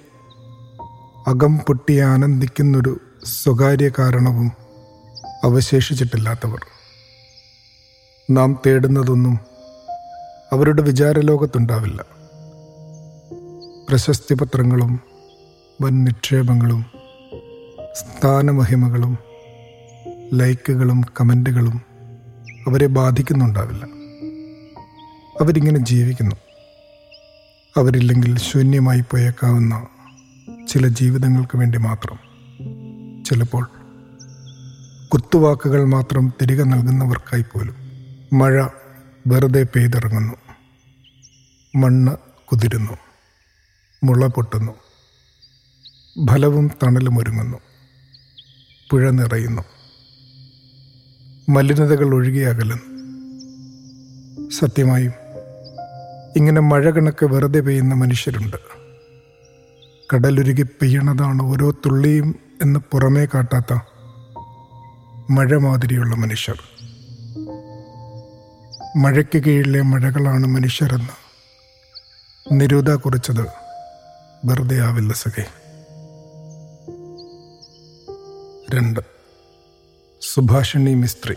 അകം 1.28 1.58
പൊട്ടി 1.58 1.98
ആനന്ദിക്കുന്നൊരു 1.98 3.00
സ്വകാര്യ 3.24 3.90
കാരണവും 4.00 4.52
അവശേഷിച്ചിട്ടില്ലാത്തവർ. 5.44 6.60
നാം 8.32 8.60
തേടുന്നതൊന്നും 8.68 9.40
അവരുടെ 10.52 10.82
വിചാരലോകത്തുണ്ടാവില്ല. 10.82 12.06
പ്രശസ്തി 13.90 14.34
പത്രങ്ങളും 14.34 15.00
വൻ 15.82 16.04
നിക്ഷേപങ്ങളും 16.04 16.86
സ്ഥാനമഹിമകളും 17.94 19.18
ലൈക്കുകളും 20.34 21.02
കമന്റുകളും 21.22 21.82
അവരെ 22.68 22.88
ബാധിക്കുന്നുണ്ടാവില്ല. 22.88 23.99
അവരിങ്ങനെ 25.42 25.80
ജീവിക്കുന്നു. 25.80 26.36
അവരില്ലെങ്കിൽ 27.78 28.40
ശൂന്യമായി 28.40 29.02
പോയേക്കാവുന്ന 29.02 29.88
ചില 30.68 30.88
ജീവിതങ്ങൾക്ക് 30.88 31.58
വേണ്ടി 31.58 31.78
മാത്രം. 31.78 32.20
ചിലപ്പോൾ 33.26 33.70
കുത്തുവാക്കുകൾ 35.14 35.84
മാത്രം 35.84 36.34
തിരികെ 36.42 36.64
നൽകുന്നവർക്കായി 36.64 37.42
പോലും. 37.42 37.76
മഴ 38.34 38.68
വെറുതെ 39.28 39.64
പെയ്തിറങ്ങുന്നു. 39.64 40.34
മണ്ണ് 41.76 42.18
കുതിരുന്നു. 42.52 42.98
മുള 44.04 44.28
പൊട്ടുന്നു. 44.28 44.72
ഫലവും 46.30 46.72
തണലും 46.84 47.20
ഒരുങ്ങുന്നു. 47.20 47.58
പുഴ 48.92 49.10
നിറയുന്നു. 49.10 49.62
മലിനതകൾ 51.50 52.16
ഒഴുകിയകലുന്നു. 52.16 52.90
സത്യമായും 54.50 55.29
ഇങ്ങനെ 56.40 56.62
മഴ 56.62 56.90
കണക്ക് 56.90 57.26
വെറുതെ 57.26 57.60
പെയ്യുന്ന 57.60 57.96
മനുഷ്യരുണ്ട്. 57.96 58.58
കടലുരുകി 60.14 60.62
പെയ്യണതാണ് 60.62 61.42
ഓരോ 61.42 61.72
തുള്ളിയും 61.72 62.36
എന്ന് 62.62 62.80
പുറമേ 62.92 63.26
കാട്ടാത്ത 63.26 63.80
മഴ 65.30 65.58
മാതിരിയുള്ള 65.58 66.16
മനുഷ്യർ. 66.16 66.60
മഴയ്ക്ക് 68.98 69.44
കീഴിലെ 69.44 69.82
മഴകളാണ് 69.82 70.48
മനുഷ്യരെന്ന് 70.48 71.16
നിരൂത 72.52 72.96
കുറിച്ചത് 72.96 73.48
വെറുതെ 74.46 74.80
ആവില്ല 74.80 75.14
സഖേ. 75.14 75.46
രണ്ട്. 78.76 79.00
സുഭാഷിണി 80.34 80.94
മിസ്ത്രി. 80.94 81.36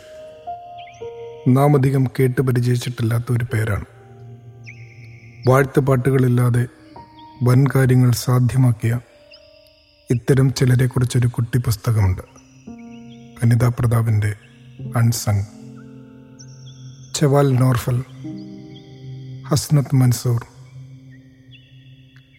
നാം 1.48 1.76
അധികം 1.76 2.04
കേട്ട് 2.04 2.42
പരിചയിച്ചിട്ടില്ലാത്ത 2.42 3.24
ഒരു 3.30 3.46
പേരാണ്. 3.52 3.84
വാഴ്ത്തുപാട്ടുകളില്ലാതെ 5.48 6.66
വൻ 7.42 7.64
കാര്യങ്ങൾ 7.76 8.12
സാധ്യമാക്കിയ 8.12 9.00
ഇത്തരം 10.10 10.54
ചിലരെക്കുറിച്ചൊരു 10.54 11.26
കുട്ടി 11.26 11.58
പുസ്തകമുണ്ട്. 11.58 12.22
അനിതാ 13.42 13.72
പ്രതാപിന്റെ 13.78 14.34
അൺസങ് 14.96 15.44
ചവാൽ 17.14 17.54
നോർഫൽ 17.54 18.04
ഹസ്നത്ത് 19.48 19.96
മൻസൂർ 19.96 20.44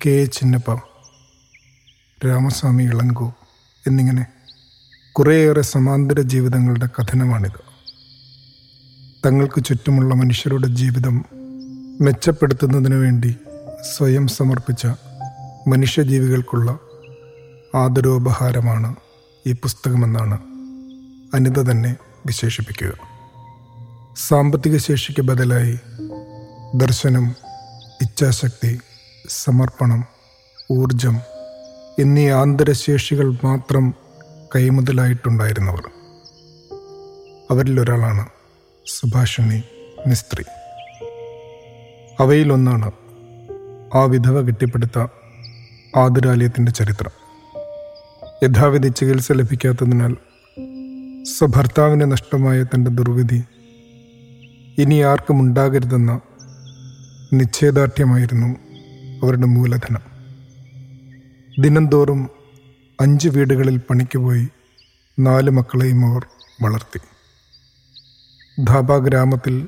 കെ 0.05 0.25
ചിന്നപ്പ 0.25 0.73
രാമസ്വാമി 2.27 2.83
ഇളങ്കോ 2.83 3.33
എന്നിങ്ങനെ 3.87 4.25
കുറേയേറെ 5.11 5.61
സമാന്തര 5.61 6.21
ജീവിതങ്ങളുടെ 6.21 6.85
കഥനമാണിത്. 6.85 7.73
തങ്ങൾക്ക് 9.25 9.63
ചുറ്റുമുള്ള 9.63 10.15
മനുഷ്യരുടെ 10.15 10.67
ജീവിതം 10.67 11.25
മെച്ചപ്പെടുത്തുന്നതിനു 12.01 12.95
വേണ്ടി 12.95 13.35
സ്വയം 13.95 14.27
സമർപ്പിച്ച 14.27 14.87
മനുഷ്യജീവികൾക്കുള്ള 15.67 16.79
ആദരോപഹാരമാണ് 17.75 18.95
ഈ 19.47 19.51
പുസ്തകമെന്നാണ് 19.51 20.39
അനിത 21.35 21.59
തന്നെ 21.59 21.95
വിശേഷിപ്പിക്കുക. 22.25 22.93
സാമ്പത്തിക 24.17 24.77
ശേഷിക്ക് 24.77 25.21
ബദലായി 25.21 25.79
ദർശനം 26.75 27.35
ഇച്ഛാശക്തി 28.01 28.79
സമർപ്പണം 29.29 30.05
ഊർജം 30.71 31.19
എന്നീ 31.99 32.29
ആന്തരശേഷികൾ 32.29 33.37
മാത്രം 33.43 33.93
കൈമുതലായിട്ടുണ്ടായിരുന്നവർ. 34.55 35.83
അവരിലൊരാളാണ് 37.51 38.27
സുഭാഷിണി 38.85 39.63
മിസ്ത്രി. 40.07 40.43
അവയിലൊന്നാണ് 42.19 42.91
ആ 43.95 44.03
വിധവ 44.03 44.41
കെട്ടിപ്പടുത്ത 44.41 44.99
ആതുരാലയത്തിന്റെ 45.95 46.71
ചരിത്രം. 46.71 47.11
യഥാവിധി 48.43 48.87
ചികിത്സ 48.87 49.31
ലഭിക്കാത്തതിനാൽ 49.31 50.17
സ്വഭർത്താവിന് 51.23 52.11
നഷ്ടമായ 52.11 52.63
തന്റെ 52.63 52.91
ദുർവിധി 52.91 53.43
ഇനി 54.77 55.01
ആർക്കും 55.01 55.39
ഉണ്ടാകരുതെന്ന 55.39 56.21
നിശ്ചയദാർഢ്യമായിരുന്നു 57.33 58.47
അവരുടെ 59.25 59.45
മൂലധനം. 59.45 60.01
ദിനംതോറും 61.59 62.29
അഞ്ച് 63.01 63.29
വീടുകളിൽ 63.29 63.77
പണിക്ക് 63.77 64.17
പോയി 64.17 64.47
നാല് 65.19 65.49
മക്കളെയും 65.49 66.11
അവർ 66.11 66.25
വളർത്തി. 66.61 66.99
ധാബ 68.63 68.97
ഗ്രാമത്തിൽ 68.97 69.67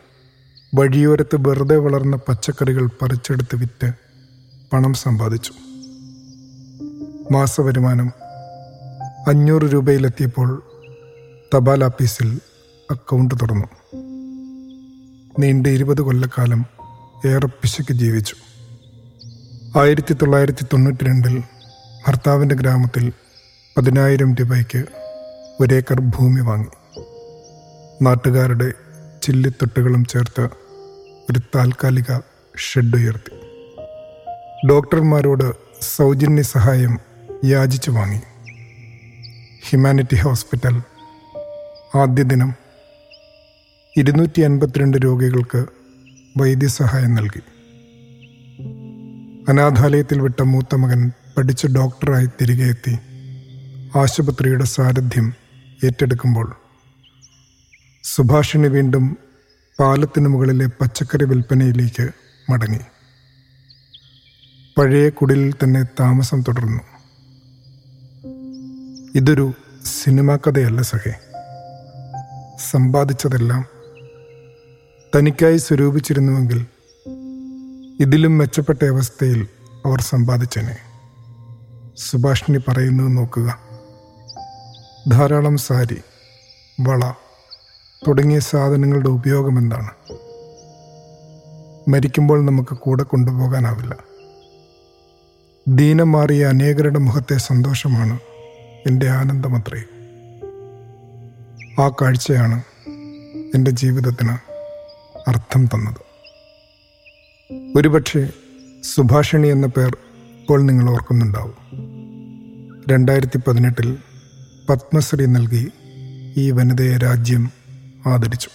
വഴിയോരത്ത് 0.76 1.36
വെറുതെ 1.36 1.78
വളർന്ന 1.78 2.16
പച്ചക്കറികൾ 2.16 2.90
പറിച്ചെടുത്ത് 3.02 3.56
വിറ്റ് 3.56 3.94
പണം 4.74 4.94
സമ്പാദിച്ചു. 4.94 5.52
മാസവരുമാനം 7.32 8.12
അഞ്ഞൂറ് 9.28 9.62
രൂപയിലെത്തിയപ്പോൾ 9.62 10.64
തപാൽ 11.56 11.84
ഓഫീസിൽ 11.84 12.40
അക്കൗണ്ട് 12.92 13.36
തുറന്നു. 13.36 13.68
നീണ്ട 15.40 15.68
ഇരുപത് 15.68 16.02
കൊല്ലക്കാലം 16.02 16.66
ഏറെ 17.28 17.48
പിശുക്ക് 17.48 17.94
ജീവിച്ചു. 17.94 18.36
ആയിരത്തി 19.80 20.14
തൊള്ളായിരത്തി 20.14 20.64
തൊണ്ണൂറ്റി 20.64 21.04
രണ്ടിൽ 21.04 21.44
ഭർത്താവിന്റെ 22.08 22.56
ഗ്രാമത്തിൽ 22.56 23.12
പതിനായിരം 23.78 24.36
രൂപയ്ക്ക് 24.36 24.86
ഒരേക്കർ 25.60 26.00
ഭൂമി 26.00 26.42
വാങ്ങി. 26.42 27.00
നാട്ടുകാരുടെ 28.04 28.74
ചില്ലിത്തൊട്ടുകളും 29.24 30.06
ചേർത്ത് 30.06 30.65
ഒരു 31.32 31.40
താൽക്കാലിക 31.56 32.20
ഷെഡ് 32.58 32.96
ഉയർത്തി. 32.96 33.32
ഡോക്ടർമാരോട് 34.68 35.54
സൗജന്യ 35.82 36.42
സഹായം 36.42 37.00
യാചിച്ചു 37.46 37.92
വാങ്ങി. 37.92 38.20
ഹ്യൂമാനിറ്റി 39.70 40.16
ഹോസ്പിറ്റൽ 40.16 40.82
ആദ്യ 41.98 42.24
ദിനം 42.24 42.54
ഇരുന്നൂറ്റി 43.98 44.42
അൻപത്തിരണ്ട് 44.42 44.98
രോഗികൾക്ക് 44.98 45.66
വൈദ്യസഹായം 46.38 47.16
നൽകി. 47.16 47.42
അനാഥാലയത്തിൽ 49.50 50.22
വിട്ട 50.22 50.42
മൂത്ത 50.42 50.76
മകൻ 50.76 51.12
പഠിച്ച് 51.38 51.68
ഡോക്ടറായി 51.68 52.26
തിരികെ 52.26 52.64
എത്തി 52.64 52.98
ആശുപത്രിയുടെ 53.98 54.64
സാരഥ്യം 54.64 55.34
ഏറ്റെടുക്കുമ്പോൾ 55.84 56.56
സുഭാഷിണി 58.04 58.68
വീണ്ടും 58.68 59.18
പാലത്തിനു 59.80 60.30
മുകളിലെ 60.30 60.66
പച്ചക്കറി 60.66 61.26
വിൽപ്പനയിലേക്ക് 61.26 62.10
മടങ്ങി. 62.52 62.80
പഴയ 64.78 65.10
കുടിലിൽ 65.10 65.54
തന്നെ 65.64 65.84
താമസം 65.84 66.42
തുടർന്നു. 66.42 66.84
ഇതൊരു 69.16 69.54
സിനിമാ 70.04 70.36
കഥയല്ല 70.36 70.82
സഖേ. 70.82 71.14
സമ്പാദിച്ചതെല്ലാം 72.72 73.66
തനിക്കായി 75.16 75.58
സ്വരൂപിച്ചിരുന്നുവെങ്കിൽ 75.58 76.66
ഇതിലും 78.00 78.38
മെച്ചപ്പെട്ട 78.38 78.86
അവസ്ഥയിൽ 78.86 79.48
അവർ 79.86 80.02
സമ്പാദിച്ചനെ. 80.02 80.78
സുഭാഷിണി 81.98 82.58
പറയുന്നത് 82.58 83.18
നോക്കുക. 83.18 83.60
ധാരാളം 85.12 85.58
സാരി 85.58 86.02
വള 86.82 87.14
തുടങ്ങിയ 88.08 88.40
സാധനങ്ങളുടെ 88.40 89.10
ഉപയോഗം 89.10 89.58
എന്താണ്? 89.58 89.90
മരിക്കുമ്പോൾ 91.90 92.46
നമുക്ക് 92.46 92.76
കൂടെ 92.76 93.04
കൊണ്ടുപോകാനാവില്ല. 93.04 93.98
ദീനം 95.68 96.12
മാറിയ 96.12 96.46
അനേകരുടെ 96.46 97.00
മുഖത്തെ 97.00 97.38
സന്തോഷമാണ് 97.38 98.20
എന്റെ 98.88 99.10
ആനന്ദമത്രേ. 99.10 99.84
ആ 101.84 101.90
കാഴ്ചയാണ് 101.90 102.64
എന്റെ 103.56 103.72
ജീവിതത്തിന് 103.72 104.38
അർത്ഥം 105.30 105.66
തന്നത്. 105.66 106.06
ഒരുപക്ഷെ 107.78 108.30
സുഭാഷിണി 108.96 109.48
എന്ന 109.48 109.68
പേർ 109.68 109.98
ഇപ്പോൾ 110.40 110.62
നിങ്ങൾ 110.62 110.90
ഓർക്കുന്നുണ്ടാവും. 110.90 111.54
രണ്ടായിരത്തി 112.92 113.38
പതിനെട്ടിൽ 113.38 113.98
പത്മശ്രീ 114.70 115.26
നൽകി 115.26 115.72
ഈ 116.38 116.52
വനിതയെ 116.52 116.98
രാജ്യം 116.98 117.65
ആദരിച്ചു. 118.06 118.50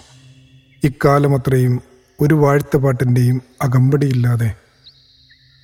ഇക്കാലമത്രയും 0.84 1.82
ഒരു 2.20 2.34
വാഴ്ത്തുപാട്ടിന്റെയും 2.34 3.42
അകമ്പടിയില്ലാതെ 3.62 4.54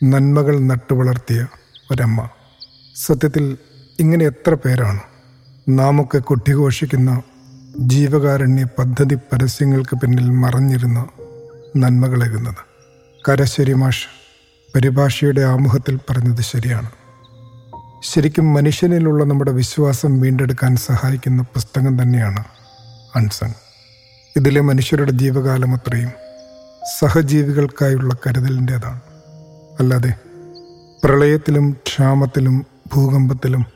നന്മകൾ 0.05 0.59
നട്ടുവളർത്തിയ 0.59 1.47
ഒരമ്മ. 1.91 2.29
സത്യത്തിൽ 2.97 3.59
ഇങ്ങനെ 4.01 4.25
എത്ര 4.25 4.55
പേരാണ്? 4.55 5.01
നാമൊക്കെ 5.69 6.19
കൊട്ടിഘോഷിക്കുന്ന 6.19 7.23
ജീവകാരുണ്യ 7.79 8.65
പദ്ധതി 8.65 9.15
പരസ്യങ്ങൾക്ക് 9.15 9.97
പിന്നിൽ 9.97 10.31
മറഞ്ഞിരുന്ന 10.31 11.09
നന്മകളേകുന്നത്. 11.77 12.77
കരശ്ശേരി 13.29 13.73
മാഷ് 13.73 14.07
പരിഭാഷയുടെ 14.75 15.41
ആമുഖത്തിൽ 15.41 15.99
പറഞ്ഞത് 16.11 16.41
ശരിയാണ്. 16.41 16.91
ശരിക്കും 18.03 18.55
മനുഷ്യനിലുള്ള 18.55 19.25
നമ്മുടെ 19.25 19.51
വിശ്വാസം 19.51 20.21
വീണ്ടെടുക്കാൻ 20.21 20.77
സഹായിക്കുന്ന 20.77 21.43
പുസ്തകം 21.43 22.03
തന്നെയാണ് 22.03 22.45
അൺസങ് 23.17 23.66
ഇതിലെ 24.37 24.61
മനുഷ്യരുടെ 24.61 25.11
ജീവകാലം 25.11 25.75
അത്രയും 25.75 26.11
സഹജീവികൾക്കായുള്ള 26.99 28.17
കരുതലിന്റെതാണ്. 28.27 29.01
അല്ലാതെ 29.81 30.15
പ്രളയത്തിലും 31.05 31.77
ക്ഷാമത്തിലും 31.87 32.67
ഭൂകമ്പത്തിലും 32.95 33.67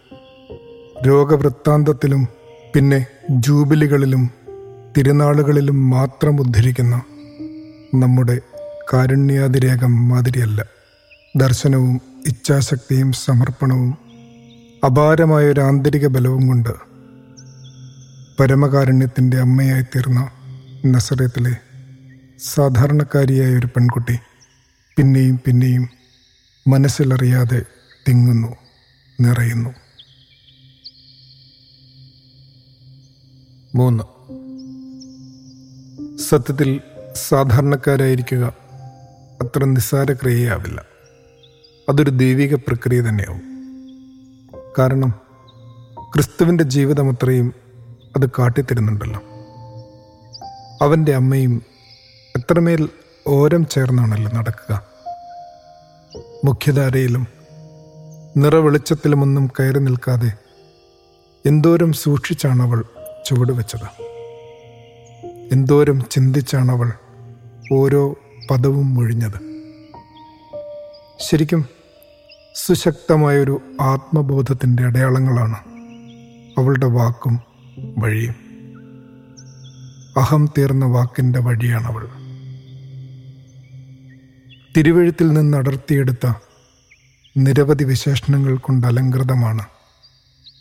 രോഗവൃത്താന്തത്തിലും 1.07 2.29
പിന്നെ 2.75 3.07
ജൂബിലികളിലും 3.31 4.31
തിരുനാളുകളിലും 4.99 5.91
മാത്രം 5.91 6.41
ഉദ്ധരിക്കുന്ന 6.41 7.03
നമ്മുടെ 7.95 8.41
കാരുണ്യാതിരേകം 8.93 10.09
മാതിരിയല്ല. 10.09 10.65
ദർശനവും 11.37 12.01
ഇച്ഛാശക്തിയും 12.27 13.13
സമർപ്പണവും 13.13 13.99
അപാരമായ 14.85 15.45
ഒരു 15.47 15.61
ആന്തരിക 15.61 16.07
ബലവും 16.07 16.49
കൊണ്ട് 16.49 16.75
പരമകാരുണ്യത്തിന്റെ 18.41 19.39
അമ്മയായി 19.39 19.83
തീർന്ന 19.83 20.31
നസറത്തിലെ 20.87 21.57
സാധാരണക്കാരിയായ 22.39 23.55
ഒരു 23.55 23.67
പെൺകുട്ടി 23.67 24.19
പിന്നെയും 24.97 25.41
പിന്നെയും 25.45 25.89
മനസ്സിലറിയാതെ 26.69 27.63
തിങ്ങുന്നു 28.09 28.57
നിറയുന്നു. 29.21 29.71
മൂന്ന്. 33.75 34.05
സത്യത്തിൽ 36.19 36.81
സാധാരണക്കാരായിരിക്കുക 37.15 38.55
അത്ര 39.43 39.65
നിസ്സാര 39.65 40.13
ക്രിയയാവില്ല 40.13 40.85
അതൊരു 41.89 42.11
ദൈവിക 42.11 42.55
പ്രക്രിയ 42.55 43.01
തന്നെയാവും. 43.01 43.43
കാരണം 44.79 45.11
ക്രിസ്തുവിന്റെ 46.15 46.65
ജീവിതം 46.65 47.11
അത്രയും 47.11 47.55
അത് 48.17 48.31
കാട്ടിത്തരുന്നുണ്ടല്ലോ. 48.31 49.30
അവന്റെ 50.83 51.15
അമ്മയും 51.15 51.63
എത്രമേൽ 52.37 52.89
ഓരം 53.27 53.67
ചേർന്നാണല്ലോ 53.67 54.33
നടക്കുക. 54.33 54.83
മുഖ്യധാരയിലും 56.45 57.27
നിറവെളിച്ചത്തിലുമൊന്നും 58.37 59.51
കയറി 59.61 59.79
നിൽക്കാതെ 59.79 60.33
എന്തോരം 61.47 61.93
സൂക്ഷിച്ചാണ് 61.93 62.63
അവൾ 62.63 62.85
ചുവടുവെച്ചത് 63.27 64.03
എന്തോരം 65.53 66.05
ചിന്തിച്ചാണ് 66.11 66.73
അവൾ 66.73 66.93
ഓരോ 67.73 68.17
പദവും 68.51 68.95
മൊഴിഞ്ഞത്. 68.95 69.39
ശരിക്കും 71.19 71.65
സുശക്തമായൊരു 72.55 73.61
ആത്മബോധത്തിന്റെ 73.81 74.83
അടയാളങ്ങളാണ് 74.83 75.57
അവളുടെ 76.59 76.87
വാക്കും 76.87 77.41
വഴിയും. 77.99 78.50
അഹം 80.21 80.49
തീർന്ന 80.59 80.85
വാക്കിന്റെ 80.85 81.39
വഴിയാണവൾ. 81.39 82.09
തിരുവഴുത്തിൽ 84.77 85.33
നിന്ന് 85.33 85.59
അടർത്തിയെടുത്ത 85.59 86.33
നിരവധി 87.37 87.85
വിശേഷണങ്ങൾ 87.85 88.57
കൊണ്ട് 88.57 88.87
അലങ്കൃതമാണ് 88.87 89.65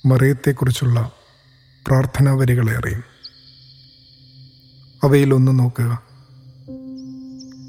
മറിയത്തെക്കുറിച്ചുള്ള 0.05 1.11
പ്രാർത്ഥനാ 1.87 2.31
വരികളേറെയും 2.31 3.03
അവയിലൊന്ന് 5.03 5.59
നോക്കുക. 5.59 6.03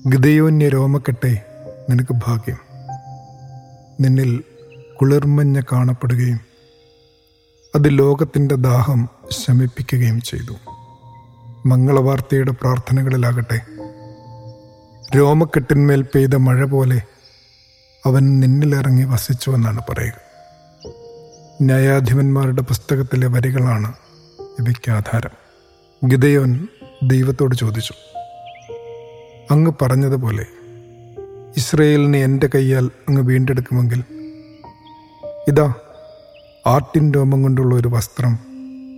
ഗിതയോന്യ 0.09 0.69
രോമക്കെട്ടെ 0.69 1.45
നിനക്ക് 1.91 2.15
ഭാഗ്യം. 2.15 2.59
നിന്നിൽ 4.01 4.43
കുളിർമഞ്ഞ 5.01 5.61
കാണപ്പെടുകയും 5.61 6.41
അത് 7.75 7.99
ലോകത്തിന്റെ 7.99 8.55
ദാഹം 8.55 9.09
ശമിപ്പിക്കുകയും 9.31 10.21
ചെയ്തു. 10.21 10.70
മംഗളവാർത്തയുടെ 11.67 12.53
പ്രാർത്ഥനകളിലാകട്ടെ. 12.53 13.61
രോമക്കെട്ടിന്മേൽ 15.17 16.03
പെയ്ത 16.03 16.37
മഴ 16.37 16.65
പോലെ 16.65 17.03
അവൻ 18.07 18.41
നിന്നിലിറങ്ങി 18.41 19.05
വസിച്ചു 19.05 19.51
എന്നാണ് 19.51 19.81
പറയുക. 19.89 20.13
ന്യായാധിപന്മാരുടെ 21.63 22.63
പുസ്തകത്തിലെ 22.63 23.27
വരികളാണ് 23.27 23.93
ഇവയ്ക്ക് 24.41 24.91
ആധാരം. 24.91 25.31
ഗിതയോൻ 26.09 26.69
ദൈവത്തോട് 27.03 27.55
ചോദിച്ചു 27.55 27.95
അങ്ങ് 29.51 29.73
പറഞ്ഞതുപോലെ 29.83 30.47
ഇസ്രയേലിനെ 31.57 32.19
എന്റെ 32.19 32.49
കയ്യാൽ 32.55 32.91
അങ്ങ് 33.09 33.23
വീണ്ടെടുക്കുമെങ്കിൽ 33.23 34.05
ഇതാ 35.49 35.75
ആട്ടിൻ 36.67 37.13
രോമം 37.13 37.43
കൊണ്ടുള്ള 37.43 37.75
ഒരു 37.75 37.89
വസ്ത്രം 37.89 38.39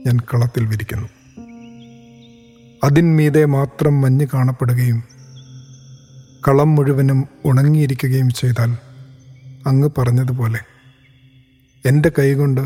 ഞാൻ 0.06 0.18
കളത്തിൽ 0.20 0.66
വിരിക്കുന്നു. 0.66 1.08
അതിന്മീതെ 2.84 3.44
മാത്രം 3.44 4.00
മഞ്ഞ് 4.00 4.26
കാണപ്പെടുകയും 4.34 5.04
കളം 6.48 6.74
മുഴുവനും 6.74 7.28
ഉണങ്ങിയിരിക്കുകയും 7.44 8.30
ചെയ്താൽ 8.30 8.76
അങ്ങ് 9.66 9.90
പറഞ്ഞതുപോലെ 9.98 10.58
എന്റെ 11.86 12.12
കൈകൊണ്ട് 12.18 12.60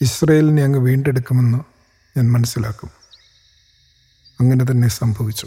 ഇസ്രയേലിനെ 0.00 0.62
അങ്ങ് 0.62 0.78
വീണ്ടെടുക്കുമെന്ന് 0.78 1.58
ഞാൻ 2.16 2.32
മനസ്സിലാക്കും. 2.32 2.90
അങ്ങനെ 4.40 4.64
തന്നെ 4.64 4.88
സംഭവിച്ചു. 4.88 5.46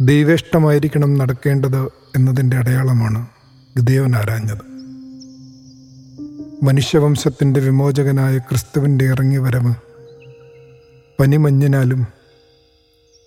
ദൈവേഷ്ടമായിരിക്കണം 0.00 1.14
നടക്കേണ്ടത് 1.14 1.84
എന്നതിന്റെ 2.16 2.56
അടയാളമാണ് 2.56 3.26
ഗദേവൻ 3.76 4.16
ആരാഞ്ഞത്. 4.16 4.70
മനുഷ്യവംശത്തിന്റെ 6.64 7.60
വിമോചകനായ 7.60 8.38
ക്രിസ്തുവിന്റെ 8.38 9.04
ഇറങ്ങിവരവ് 9.04 9.74
പനിമഞ്ഞിനാലും 11.20 12.19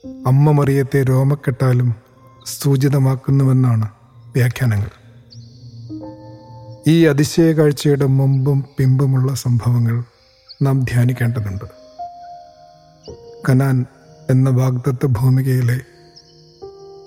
അമ്മ 0.05 0.51
മറിയത്തെ 0.51 1.03
രോമക്കെട്ടാലും 1.03 1.95
സൂചിതമാക്കുന്നുവെന്നാണ് 2.45 3.89
വ്യാഖ്യാനങ്ങൾ. 4.35 4.89
ഈ 6.87 7.05
അതിശയ 7.05 7.51
കാഴ്ചയുടെ 7.51 8.05
മുമ്പും 8.05 8.65
പിമ്പുമുള്ള 8.77 9.33
സംഭവങ്ങൾ 9.33 10.03
നാം 10.61 10.83
ധ്യാനിക്കേണ്ടതുണ്ട്. 10.83 11.65
കനാൻ 13.49 13.85
എന്ന 14.29 14.49
വാഗ്ദത്ത 14.49 15.05
ഭൂമികയിലെ 15.05 15.79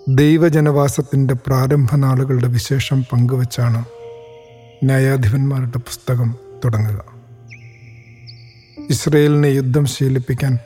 ദൈവജനവാസത്തിന്റെ 0.08 1.34
പ്രാരംഭ 1.34 1.94
നാളുകളുടെ 1.94 2.48
വിശേഷം 2.48 3.04
പങ്കുവച്ചാണ് 3.12 3.84
ന്യായാധിപന്മാരുടെ 4.84 5.78
പുസ്തകം 5.78 6.36
തുടങ്ങുക. 6.64 7.04
ഇസ്രയേലിനെ 8.90 9.46
യുദ്ധം 9.46 9.86
ശീലിപ്പിക്കാൻ 9.86 10.58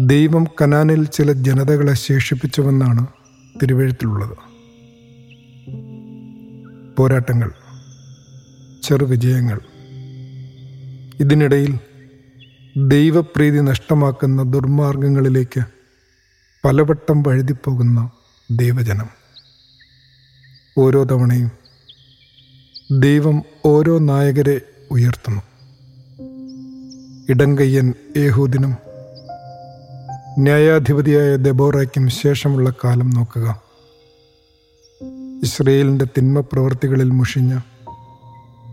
ദൈവം 0.00 0.46
കനാനിൽ 0.62 1.04
ചില 1.04 1.32
ജനതകളെ 1.32 1.94
ശേഷിപ്പിച്ചുവെന്നാണ് 1.94 3.06
തിരുവഴുത്തിലുള്ളത്. 3.62 4.36
പോരാട്ടങ്ങൾ 6.96 7.50
ചെറുവിജയങ്ങൾ 8.82 9.60
ഇതിനിടയിൽ 11.20 11.78
ദൈവപ്രീതി 12.88 13.58
നഷ്ടമാക്കുന്ന 13.58 14.42
ദുർമാർഗങ്ങളിലേക്ക് 14.42 15.60
പലവട്ടം 16.64 17.22
വഴുതിപ്പോകുന്ന 17.22 18.10
ദൈവജനം. 18.50 19.08
ഓരോ 20.78 21.04
തവണയും 21.04 21.50
ദൈവം 23.00 23.42
ഓരോ 23.66 23.98
നായകരെ 23.98 24.60
ഉയർത്തുന്നു. 24.90 25.42
ഇടങ്കയ്യൻ 27.28 27.94
ഏഹൂദിനും 28.16 28.89
ന്യായാധിപതിയായ 30.40 31.36
ദബോറയ്ക്കും 31.36 32.08
ശേഷമുള്ള 32.08 32.72
കാലം 32.84 33.10
നോക്കുക. 33.10 33.62
ഇസ്രയേലിന്റെ 35.42 36.06
തിന്മ 36.16 36.40
പ്രവൃത്തികളിൽ 36.40 37.10
മുഷിഞ്ഞ 37.10 37.58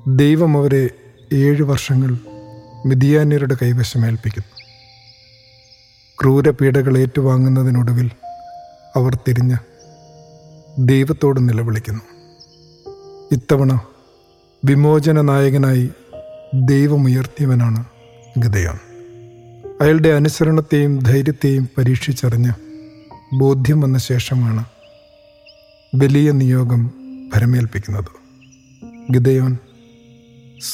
ദൈവം 0.08 0.58
അവരെ 0.58 0.90
ഏഴ് 1.34 1.64
വർഷങ്ങൾ 1.64 2.18
മിതിയാന്യരുടെ 2.86 3.56
കൈവശമേൽപ്പിക്കുന്നു 3.62 4.54
ക്രൂരപീഡകൾ 6.22 6.98
ഏറ്റുവാങ്ങുന്നതിനൊടുവിൽ 6.98 8.12
അവർ 8.96 9.16
തിരിഞ്ഞ് 9.28 9.58
ദൈവത്തോട് 10.80 11.50
നിലവിളിക്കുന്നു. 11.50 12.04
ഇത്തവണ 13.32 13.80
വിമോചന 14.66 15.22
നായകനായി 15.22 15.90
ദൈവമുയർത്തിയവനാണ് 16.54 17.84
ഗതയോൻ 18.38 18.87
അയാളുടെ 19.82 20.10
അനുസരണത്തെയും 20.10 21.00
ധൈര്യത്തെയും 21.00 21.70
പരീക്ഷിച്ചറിഞ്ഞ് 21.78 22.52
ബോധ്യം 23.34 23.82
വന്ന 23.82 23.98
ശേഷമാണ് 23.98 24.66
വലിയ 25.96 26.32
നിയോഗം 26.32 26.92
ഭരമേൽപ്പിക്കുന്നത്. 27.34 28.06
ഗിതയോൻ 29.14 29.58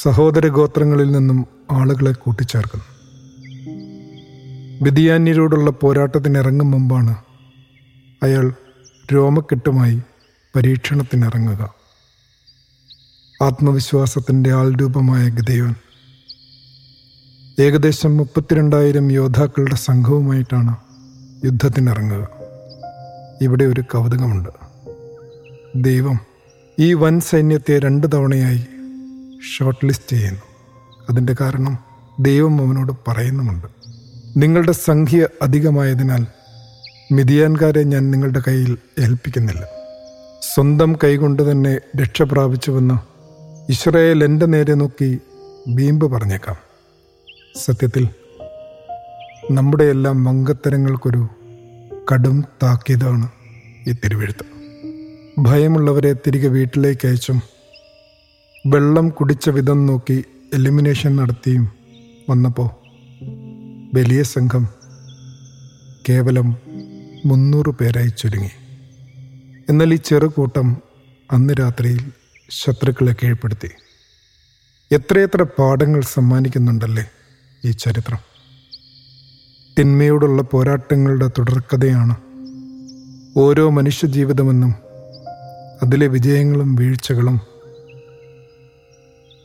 സഹോദര 0.02 0.46
ഗോത്രങ്ങളിൽ 0.46 1.12
നിന്നും 1.12 1.46
ആളുകളെ 1.70 2.12
കൂട്ടിച്ചേർക്കുന്നു. 2.12 2.84
വിധിയാന്യരോടുള്ള 4.82 5.70
പോരാട്ടത്തിനിറങ്ങും 5.70 6.70
മുമ്പാണ് 6.70 7.16
അയാൾ 8.22 8.52
രോമക്കെട്ടുമായി 9.14 10.02
പരീക്ഷണത്തിനിറങ്ങുക. 10.56 11.74
ആത്മവിശ്വാസത്തിന്റെ 13.42 14.52
ആൾരൂപമായ 14.52 15.28
ഗിതയോൻ 15.28 15.74
ഏകദേശം 17.58 18.16
മുപ്പത്തിരണ്ടായിരം 18.16 19.12
യോദ്ധാക്കളുടെ 19.12 19.74
സംഘവുമായിട്ടാണ് 19.74 20.76
യുദ്ധത്തിനിറങ്ങുക. 21.44 22.28
ഇവിടെ 23.42 23.64
ഒരു 23.64 23.80
കൗതുകമുണ്ട്. 23.80 24.48
ദൈവം 25.76 26.20
ഈ 26.78 26.94
വൻ 26.94 27.20
സൈന്യത്തെ 27.20 27.78
രണ്ട് 27.78 28.06
തവണയായി 28.14 28.66
ഷോർട്ട് 29.56 29.86
ലിസ്റ്റ് 29.86 30.16
ചെയ്യുന്നു. 30.16 30.40
അതിന്റെ 31.10 31.36
കാരണം 31.40 31.78
ദൈവം 32.20 32.66
അവനോട് 32.66 32.92
പറയുന്നുമുണ്ട്. 33.08 33.66
നിങ്ങളുടെ 34.36 34.72
സംഖ്യ 34.72 35.28
അധികമായതിനാൽ 35.42 36.26
മിതിയാൻകാരെ 37.12 37.82
ഞാൻ 37.82 38.10
നിങ്ങളുടെ 38.10 38.42
കയ്യിൽ 38.48 38.78
ഏൽപ്പിക്കുന്നില്ല. 38.98 39.66
സ്വന്തം 40.54 40.96
കൈകൊണ്ട് 41.04 41.50
തന്നെ 41.50 41.78
രക്ഷ 42.02 42.22
പ്രാപിച്ചുവെന്ന് 42.22 42.94
ഇസ്രയേൽ 43.72 44.24
എന്റെ 44.24 44.46
നേരെ 44.46 44.74
നോക്കി 44.74 45.18
ബീമ്പ് 45.68 46.12
പറഞ്ഞേക്കാം. 46.12 46.73
സത്യത്തിൽ 47.56 48.08
നമ്മുടെ 49.50 49.84
എല്ലാം 49.84 50.24
മങ്കത്തരങ്ങൾക്കൊരു 50.24 51.28
കടും 52.12 52.44
താക്കീതാണ് 52.62 53.28
ഈ 53.88 53.92
തിരുവെഴുത്ത്. 53.92 54.44
ഭയമുള്ളവരെ 55.38 56.12
തിരികെ 56.12 56.48
വീട്ടിലേക്ക് 56.48 57.08
അയച്ചും 57.08 57.42
വെള്ളം 58.66 59.08
കുടിച്ച 59.08 59.48
വിധം 59.48 59.86
നോക്കി 59.86 60.24
എലിമിനേഷൻ 60.54 61.16
നടത്തിയും 61.16 61.72
വന്നപ്പോൾ 62.30 62.70
വലിയ 63.94 64.22
സംഘം 64.22 64.68
കേവലം 66.08 66.56
മുന്നൂറ് 67.26 67.70
പേരായി 67.70 68.08
ചുരുങ്ങി. 68.08 68.50
എന്നാൽ 69.68 69.92
ഈ 69.92 69.96
ചെറുകൂട്ടം 69.96 70.76
അന്ന് 71.32 71.54
രാത്രിയിൽ 71.60 72.12
ശത്രുക്കളെ 72.50 73.12
കീഴ്പ്പെടുത്തി. 73.12 73.70
എത്രയെത്ര 74.92 75.42
പാഠങ്ങൾ 75.42 76.00
സമ്മാനിക്കുന്നുണ്ടല്ലേ? 76.00 77.04
ഈ 77.64 77.70
ചരിത്രം. 77.70 78.18
തിന്മയോടുള്ള 79.78 80.42
പോരാട്ടങ്ങളുടെ 80.42 81.30
തുടർക്കഥയാണ് 81.38 82.16
ഓരോ 83.36 83.70
മനുഷ്യജീവിതമെന്നും 83.70 84.74
അതിലെ 85.82 86.06
വിജയങ്ങളും 86.06 86.74
വീഴ്ചകളും. 86.74 87.40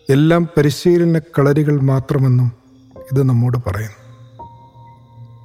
എല്ലാം 0.09 0.49
പരിശീലന 0.57 1.19
കളരികൾ 1.19 1.81
മാത്രമെന്നും 1.81 2.51
ഇത് 2.97 3.23
നമ്മോട് 3.23 3.57
പറയുന്നു. 3.57 3.99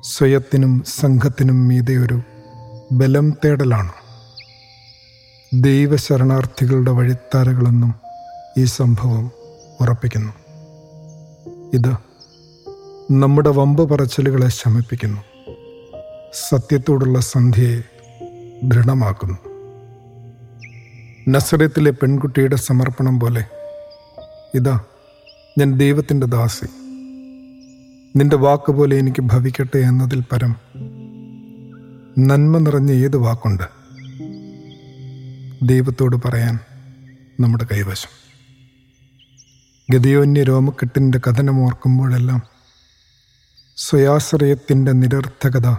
സ്വയത്തിനും 0.05 0.83
സംഘത്തിനും 0.87 1.69
മീതെ 1.69 1.97
ഒരു 1.97 2.21
ബലം 2.93 3.35
തേടലാണ്. 3.45 3.93
ദൈവശരണാർത്ഥികളുടെ 5.55 6.91
വഴിത്താരകളെന്നും 6.91 7.95
ഈ 8.59 8.65
സംഭവം 8.65 9.31
ഉറപ്പിക്കുന്നു. 9.81 10.33
ഇത് 11.75 12.14
നമ്മുടെ 13.11 13.51
വമ്പ് 13.51 13.91
പറച്ചിലുകളെ 13.91 14.49
ശമിപ്പിക്കുന്നു. 14.49 15.21
സത്യത്തോടുള്ള 16.33 17.21
സന്ധ്യയെ 17.21 17.83
ദൃഢമാക്കുന്നു. 18.63 19.39
നസറത്തിലെ 21.29 21.91
പെൺകുട്ടിയുടെ 21.91 22.57
സമർപ്പണം 22.57 23.21
പോലെ 23.21 23.45
ഇതാ 24.55 24.81
ഞാൻ 25.59 25.79
ദൈവത്തിന്റെ 25.79 26.27
ദാസി. 26.27 26.65
നിന്റെ 28.17 28.37
വാക്ക് 28.37 28.73
പോലെ 28.73 28.97
എനിക്ക് 28.97 29.23
ഭവിക്കട്ടെ 29.23 29.79
എന്നതിൽ 29.79 30.23
പരം 30.33 30.57
നന്മ 32.19 32.59
നിറഞ്ഞ 32.59 32.91
ഏത് 32.91 33.17
വാക്കുണ്ട്? 33.17 33.65
ദൈവത്തോട് 35.63 36.17
പറയാൻ 36.17 36.59
നമ്മുടെ 37.41 37.67
കൈവശം. 37.73 38.09
ഗതിയോന്യ 39.91 40.43
രോമക്കെട്ടിന്റെ 40.43 41.21
കഥനം 41.27 41.61
ഓർക്കുമ്പോഴെല്ലാം 41.61 42.54
സ്വയാശ്രയത്തിന്റെ 43.77 44.93
നിരർത്ഥകത 44.93 45.77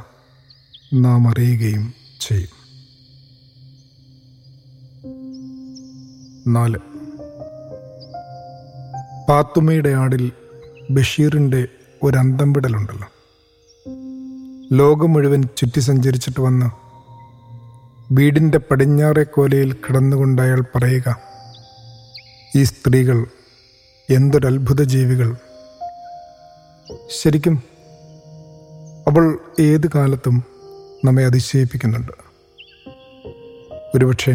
നാം 0.93 1.29
അറിയുകയും 1.29 1.93
ചെയ്യും. 2.19 2.49
നാല്. 6.53 6.77
പാത്തുമ്മയുടെ 9.29 9.89
ആടിൽ 9.89 10.31
ബഷീറിന്റെ 10.91 11.67
ഒരന്തം 12.03 12.53
വിടലുണ്ടല്ലോ. 12.53 13.07
ലോകം 14.77 15.13
മുഴുവൻ 15.13 15.43
ചുറ്റി 15.57 15.79
സഞ്ചരിച്ചിട്ട് 15.79 16.41
വന്ന് 16.41 16.65
വീടിന്റെ 18.11 18.57
പടിഞ്ഞാറെ 18.57 19.23
കോലയിൽ 19.23 19.73
കിടന്നുകൊണ്ട് 19.73 20.41
അയാൾ 20.41 20.61
പറയുക 20.75 21.17
ഈ 22.55 22.63
സ്ത്രീകൾ 22.63 23.25
എന്തൊരത്ഭുത 24.09 24.83
ജീവികൾ. 24.83 25.37
ശരിക്കും 27.21 27.74
അവൾ 29.07 29.37
ഏത് 29.59 29.89
കാലത്തും 29.95 30.43
നമ്മെ 31.05 31.25
അതിശയിപ്പിക്കുന്നുണ്ട്. 31.25 32.11
ഒരുപക്ഷെ 33.95 34.33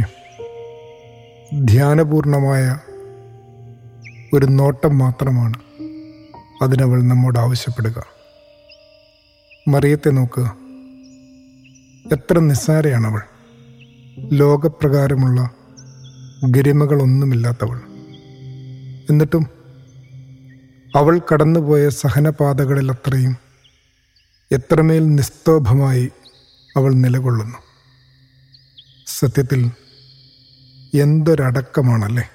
ധ്യാനപൂർണമായ 1.64 2.78
ഒരു 4.32 4.46
നോട്ടം 4.46 4.98
മാത്രമാണ് 4.98 5.54
അതിനവൾ 6.62 7.02
നമ്മോട് 7.02 7.38
ആവശ്യപ്പെടുക. 7.38 8.04
മറിയത്തെ 9.68 10.10
നോക്കുക 10.10 10.56
എത്ര 12.12 12.38
നിസ്സാരയാണവൾ. 12.38 13.22
ലോകപ്രകാരമുള്ള 14.18 15.50
ഗരിമകളൊന്നുമില്ലാത്തവൾ. 16.50 17.80
എന്നിട്ടും 19.10 19.46
അവൾ 20.96 21.20
കടന്നുപോയ 21.32 21.88
സഹനപാതകളിൽ 21.88 22.90
അത്രയും 22.90 23.49
എത്രമേൽ 24.52 25.14
നിസ്തോഭമായി 25.14 26.10
അവൾ 26.76 26.94
നിലകൊള്ളുന്നു. 26.94 27.58
സത്യത്തിൽ 29.06 29.70
എന്തൊരടക്കമാണല്ലേ? 30.94 32.30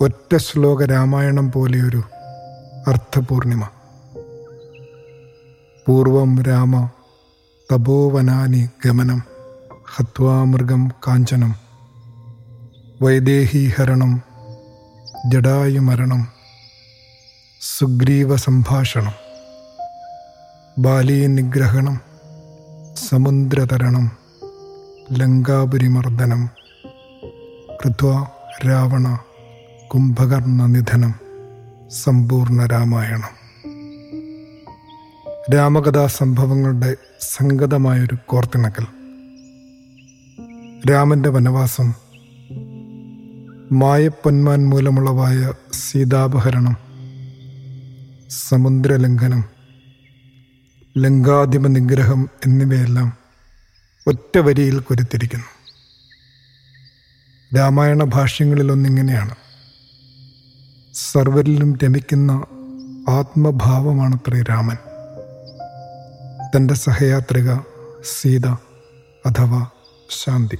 ഒറ്റ 0.00 0.36
ശ്ലോക 0.36 0.84
രാമായണം 0.84 1.52
പോലെയൊരു 1.52 2.02
അർത്ഥപൂർണിമ. 2.88 3.68
പൂർവം 5.86 6.42
രാമ 6.42 6.88
തപോവനാനി 7.72 8.68
ഗമനം 8.84 9.22
ഹത്വാമൃഗം 9.94 10.88
കാഞ്ചനം 11.08 11.54
വൈദേഹീഹരണം 13.02 14.22
ജടായുമരണം 15.28 16.28
സുഗ്രീവ 17.60 18.36
സംഭാഷണം. 18.36 19.23
ബാലീനിഗ്രഹണം 20.78 22.00
സമുദ്രതരണം 22.96 24.10
ലങ്കാപുരിമർദ്ദനം 25.12 26.48
കൃത്വ 27.84 28.26
രാവണ 28.68 29.18
കുംഭകർണ 29.94 30.66
നിധനം 30.66 31.14
സമ്പൂർണ 31.90 32.66
രാമായണം. 32.66 33.28
രാമകഥാ 35.54 36.06
സംഭവങ്ങളുടെ 36.06 36.96
സംഗതമായൊരു 37.20 38.16
കോർത്തിണക്കൽ. 38.26 38.86
രാമന്റെ 40.90 41.28
വനവാസം 41.28 41.94
മായപ്പൊന്മാൻ 43.72 44.66
മൂലമുളവായ 44.66 45.52
സീതാപഹരണം 45.72 46.76
സമുദ്രലംഘനം 48.30 49.53
ലങ്കാധിപ 50.98 51.66
നിഗ്രഹം 51.66 52.28
എന്നിവയെല്ലാം 52.46 53.12
ഒറ്റ 54.06 54.38
വരിയിൽ 54.38 54.78
കുരുത്തിരിക്കുന്നു. 54.78 55.44
രാമായണ 57.56 58.04
ഭാഷ്യങ്ങളിലൊന്നിങ്ങനെയാണ് 58.04 59.34
സർവരിലും 60.94 61.78
രമിക്കുന്ന 61.84 62.44
ആത്മഭാവമാണത്രേ 63.08 64.42
രാമൻ. 64.42 64.76
തന്റെ 66.56 66.74
സഹയാത്രിക 66.74 67.54
സീത 68.20 68.46
അഥവാ 69.26 69.66
ശാന്തി. 70.10 70.58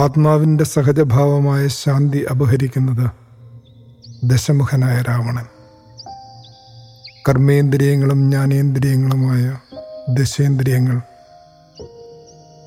ആത്മാവിന്റെ 0.00 0.64
സഹജഭാവമായ 0.64 1.68
ശാന്തി 1.68 2.18
അപഹരിക്കുന്നത് 2.30 3.10
ദശമുഖനായ 4.24 5.02
രാവണൻ. 5.02 5.57
കർമ്മേന്ദ്രിയങ്ങളും 7.28 8.30
ജ്ഞാനേന്ദ്രിയങ്ങളുമായ 8.30 9.56
ദശേന്ദ്രിയങ്ങൾ. 10.10 11.00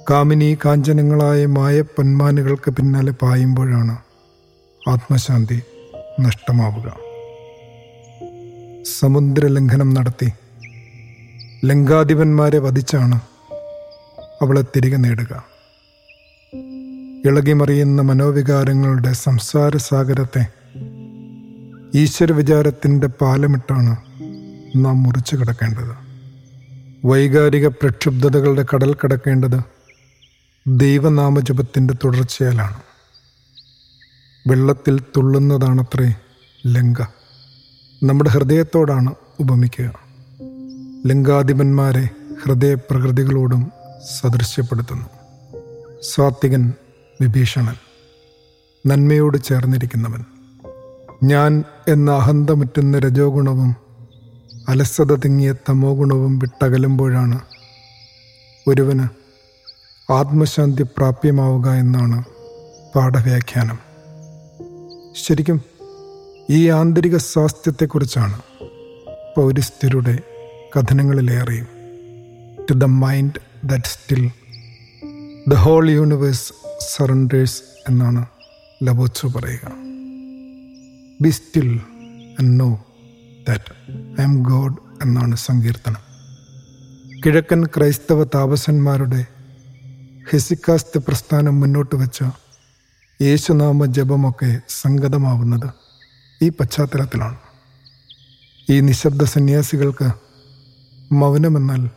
കാമിനി 0.10 0.58
കാഞ്ചനങ്ങളായ 0.66 1.46
മായ 1.46 1.82
പൊന്മാനുകൾക്ക് 1.82 2.72
പിന്നാലെ 2.72 3.12
പായുമ്പോഴാണ് 3.12 3.98
ആത്മശാന്തി 4.90 5.62
നഷ്ടമാവുക. 6.20 6.96
സമുദ്രലംഘനം 9.00 9.94
നടത്തി 9.94 10.32
ലങ്കാധിപന്മാരെ 11.66 12.58
വധിച്ചാണ് 12.58 13.22
അവളെ 14.42 14.62
തിരികെ 14.62 14.98
നേടുക. 14.98 15.46
ഇളകിമറിയുന്ന 17.26 18.02
മനോവികാരങ്ങളുടെ 18.02 19.14
സംസാര 19.14 19.78
സാഗരത്തെ 19.78 20.48
ഈശ്വര 21.96 22.32
വിചാരത്തിന്റെ 22.32 23.08
പാലമിട്ടാണ് 23.08 24.11
നാം 24.76 25.04
മുറിച്ചു 25.04 25.36
കിടക്കേണ്ടത്. 25.36 26.12
വൈകാരിക 27.08 27.68
പ്രക്ഷുബ്ധതകളുടെ 27.68 28.66
കടൽ 28.74 28.94
കടക്കേണ്ടത് 28.94 29.62
ദൈവനാമജപത്തിന്റെ 30.68 31.94
തുടർച്ചയാലാണ്. 32.04 32.78
വെള്ളത്തിൽ 34.48 35.00
തുള്ളുന്നതാണത്രേ 35.00 36.14
ലങ്ക. 36.68 37.02
നമ്മുടെ 38.04 38.30
ഹൃദയത്തോടാണ് 38.30 39.16
ഉപമിക്കുക. 39.40 39.94
ലങ്കാധിപന്മാരെ 41.06 42.10
ഹൃദയപ്രകൃതികളോടും 42.44 43.72
സദൃശ്യപ്പെടുത്തുന്നു. 44.20 45.10
സാത്വികൻ 46.16 46.74
വിഭീഷണൻ 47.22 47.76
നന്മയോട് 48.88 49.44
ചേർന്നിരിക്കുന്നവൻ. 49.44 50.24
ഞാൻ 51.24 51.64
എന്ന 51.88 52.12
അഹന്തമുറ്റുന്ന 52.12 53.00
രജോഗുണവും 53.00 53.81
അലസത 54.70 55.16
തിങ്ങിയ 55.16 55.54
തമോ 55.70 55.96
ഗുണവും 55.96 56.40
വിട്ടകലുമ്പോഴാണ് 56.40 57.40
ഒരുവന് 58.68 59.08
ആത്മശാന്തി 60.12 60.84
പ്രാപ്യമാവുക 60.84 61.70
എന്നാണ് 61.70 62.24
പാഠവ്യാഖ്യാനം. 62.96 63.80
ശരിക്കും 65.26 65.62
ഈ 66.50 66.70
ആന്തരിക 66.70 67.18
സ്വാസ്ഥ്യത്തെക്കുറിച്ചാണ് 67.18 68.42
പൗരസ്ഥരുടെ 69.38 70.20
കഥനങ്ങളിലേറെയും. 70.78 71.68
To 72.70 72.74
the 72.74 72.84
mind 72.84 73.68
that 73.68 73.84
still 73.84 74.32
the 75.48 75.54
whole 75.54 75.90
universe 75.90 76.54
surrenders 76.96 77.64
എന്നാണ് 77.90 78.26
ലബോച്ചു 78.84 79.28
പറയുക. 79.28 79.72
Be 81.22 81.30
still 81.30 81.80
and 82.40 82.60
know 82.60 82.86
that 83.48 83.92
I 84.22 84.24
am 84.24 84.44
God 84.44 84.76
എന്നാണ് 85.02 85.36
സങ്കീർത്തനം. 85.36 86.02
കിഴക്കൻ 87.26 87.66
ക്രൈസ്തവ 87.66 88.24
താപസന്മാരുടെ 88.24 89.26
ഹെസിക്കാസ്ത് 90.32 90.98
പ്രസ്ഥാനം 90.98 91.60
മുന്നോട്ട് 91.60 91.96
വെച്ച 91.96 92.24
യേശുനാമ 93.22 93.86
ജപമൊക്കെ 93.86 94.60
സംഗതമാവുന്നത് 94.70 95.70
ഈ 96.42 96.50
പശ്ചാത്തലത്തിലാണ്. 96.50 97.38
ഈ 98.70 98.80
നിശബ്ദ 98.80 99.24
സന്യാസികൾക്ക് 99.24 100.12
മൗനമെന്നാൽ 101.12 101.90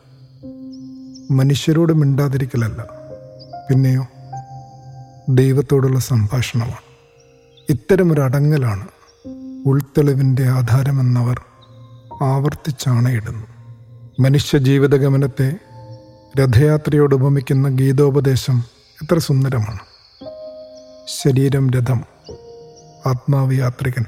മനുഷ്യരോട് 1.31 1.93
മിണ്ടാതിരിക്കലല്ല 1.93 2.87
പിന്നെയോ 3.71 4.07
ദൈവത്തോടുള്ള 5.29 5.99
സംഭാഷണമാണ്. 5.99 6.85
ഇത്തരമൊരു 7.71 8.21
അടങ്ങലാണ് 8.21 8.89
ഉൾത്തെളിവിന്റെ 9.67 10.49
ആധാരമെന്നവർ 10.49 11.41
ആവർത്തിച്ചാണയിടുന്നു 12.23 13.47
മനുഷ്യ 14.21 14.59
ജീവിതഗമനത്തെ 14.59 15.57
രഥയാത്രയോട് 16.41 17.15
ഉപമിക്കുന്ന 17.15 17.69
ഗീതോപദേശം 17.69 18.65
എത്ര 19.03 19.19
സുന്ദരമാണ്. 19.19 19.79
ശരീരം 21.07 21.71
രഥം 21.71 22.05
ആത്മാവ് 23.07 23.55
യാത്രികൻ 23.55 24.05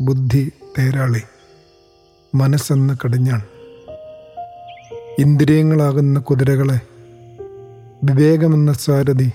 ബുദ്ധി 0.00 0.52
തേരാളി 0.78 1.22
മനസ്സെന്ന 2.34 2.96
കടിഞ്ഞാൺ. 3.04 3.42
ഇന്ദ്രിയങ്ങളാകുന്ന 5.18 6.20
കുതിരകളെ 6.20 6.80
വിവേകമെന്ന 8.04 8.72
സാരഥി 8.72 9.32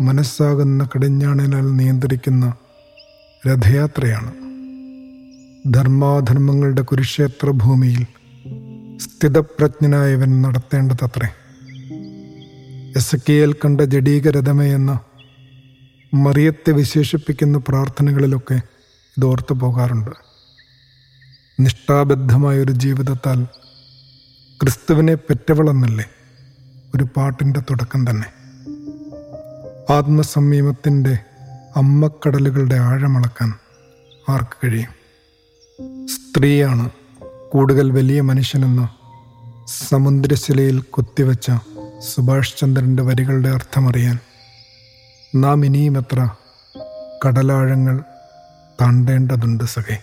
മനസ്സാകുന്ന 0.00 0.88
കടിഞ്ഞാണിനാൽ 0.96 1.76
നിയന്ത്രിക്കുന്ന 1.76 2.54
രഥയാത്രയാണ്. 3.46 4.34
ധർമാധർമ്മങ്ങളുടെ 5.74 6.82
കുരുക്ഷേത്ര 6.82 7.50
ഭൂമിയിൽ 7.50 8.02
സ്ഥിതപ്രജ്ഞനായവൻ 8.98 10.42
നടത്തേണ്ടതത്രേ. 10.42 11.28
എൽ 13.32 13.52
കണ്ട 13.52 13.80
ജഡീകരഥമേ 13.80 14.74
എന്ന 14.74 15.00
മറിയത്തെ 16.14 16.70
വിശേഷിപ്പിക്കുന്ന 16.70 17.58
പ്രാർത്ഥനകളിലൊക്കെ 17.58 18.54
ഇതോർത്തു 19.16 19.54
പോകാറുണ്ട്. 19.54 20.10
നിഷ്ഠാബദ്ധമായൊരു 21.60 22.72
ജീവിതത്താൽ 22.72 23.44
ക്രിസ്തുവിനെ 24.62 25.14
പെറ്റവളെന്നല്ലേ 25.14 26.04
ഒരു 26.94 27.04
പാട്ടിന്റെ 27.04 27.60
തുടക്കം 27.60 28.10
തന്നെ. 28.10 28.26
ആത്മസംയമത്തിന്റെ 29.92 31.18
അമ്മക്കടലുകളുടെ 31.76 32.74
ആഴമളക്കാൻ 32.74 33.52
ആർക്ക് 34.28 34.66
കഴിയും? 34.66 34.98
സ്ത്രീയാണ് 36.08 36.90
കൂടുതൽ 37.50 37.90
വലിയ 37.90 38.20
മനുഷ്യനെന്ന് 38.20 38.88
സമുദ്രശിലയിൽ 39.88 40.80
കൊത്തിവെച്ച 40.80 41.50
സുഭാഷ് 41.98 42.56
ചന്ദ്രന്റെ 42.56 43.02
വരികളുടെ 43.02 43.48
അർത്ഥമറിയാൻ 43.48 44.18
നാം 45.34 45.64
ഇനിയും 45.64 45.98
എത്ര 45.98 46.30
കടലാഴങ്ങൾ 47.26 48.02
താണ്ടേണ്ടതുണ്ട് 48.80 49.64
സഖേ. 49.64 49.98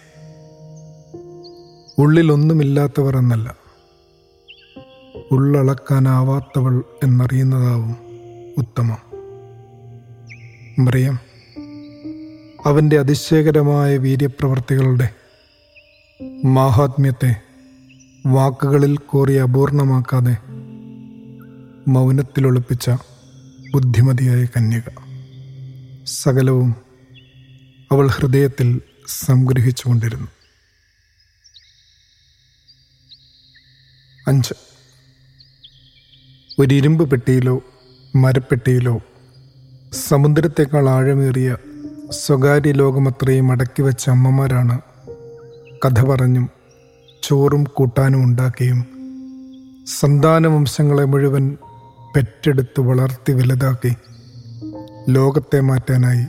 ഉള്ളിലൊന്നുമില്ലാത്തവർ 1.97 3.17
എന്നല്ല 3.17 3.55
ഉള്ളളക്കാനാവാത്തവൾ 5.31 6.83
എന്നറിയുന്നതാവും 7.03 7.97
ഉത്തമം. 8.57 8.97
മറിയം 10.85 11.34
അവന്റെ 12.65 12.99
അതിശയകരമായ 12.99 13.97
വീര്യപ്രവർത്തികളുടെ 13.97 15.09
മാഹാത്മ്യത്തെ 16.45 17.35
വാക്കുകളിൽ 18.25 18.97
കോറി 18.97 19.33
അപൂർണമാക്കാതെ 19.33 20.37
മൗനത്തിലൊളിപ്പിച്ച 21.87 22.89
ബുദ്ധിമതിയായ 23.73 24.45
കന്യക. 24.45 24.81
സകലവും 26.03 26.75
അവൾ 27.91 28.07
ഹൃദയത്തിൽ 28.07 28.81
സംഗ്രഹിച്ചുകൊണ്ടിരുന്നു. 29.07 30.27
അഞ്ച്. 34.27 34.53
ഒരു 36.59 36.75
ഇരുമ്പ് 36.75 37.11
പെട്ടിയിലോ 37.11 37.63
മരപ്പെട്ടിയിലോ 38.15 39.01
സമുദ്രത്തെക്കാൾ 39.93 40.89
ആഴമേറിയ 40.89 41.57
സ്വകാര്യ 42.11 42.71
ലോകമത്രയും 42.71 43.51
അടക്കി 43.51 43.81
വെച്ച 43.81 44.09
അമ്മമാരാണ്. 44.09 44.81
കഥ 45.85 46.03
പറഞ്ഞും 46.03 46.49
ചോറും 47.23 47.63
കൂട്ടാനും 47.63 48.23
ഉണ്ടാക്കിയും 48.23 48.85
സന്താനവംശങ്ങളെ 49.99 51.05
മുഴുവൻ 51.05 51.57
പെറ്റെടുത്ത് 52.15 52.79
വളർത്തി 52.79 53.33
വലുതാക്കി 53.33 53.95
ലോകത്തെ 55.09 55.59
മാറ്റാനായി 55.59 56.25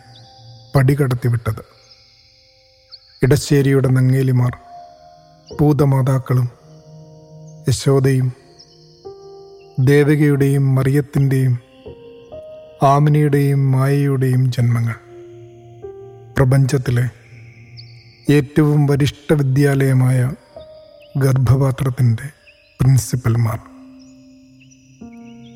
പടികടത്തി 0.74 1.28
വിട്ടത് 1.28 1.62
ഇടശ്ശേരിയുടെ 3.22 3.88
നങ്ങേലിമാർ 3.88 4.56
പൂതമാതാക്കളും 5.60 6.48
യശോദയും 7.68 8.32
ദേവികയുടെയും 9.80 10.74
മറിയത്തിന്റെയും 10.74 11.58
ആമിനിയുടെയും 12.82 13.72
മായയുടെയും 13.72 14.52
ജന്മങ്ങൾ. 14.52 14.94
പ്രപഞ്ചത്തിലെ 16.36 17.08
ഏറ്റവും 18.32 18.86
വരിഷ്ഠ 18.86 19.32
വിദ്യാലയമായ 19.32 20.32
ഗർഭപാത്രത്തിന്റെ 21.16 22.28
പ്രിൻസിപ്പൽമാർ. 22.80 23.58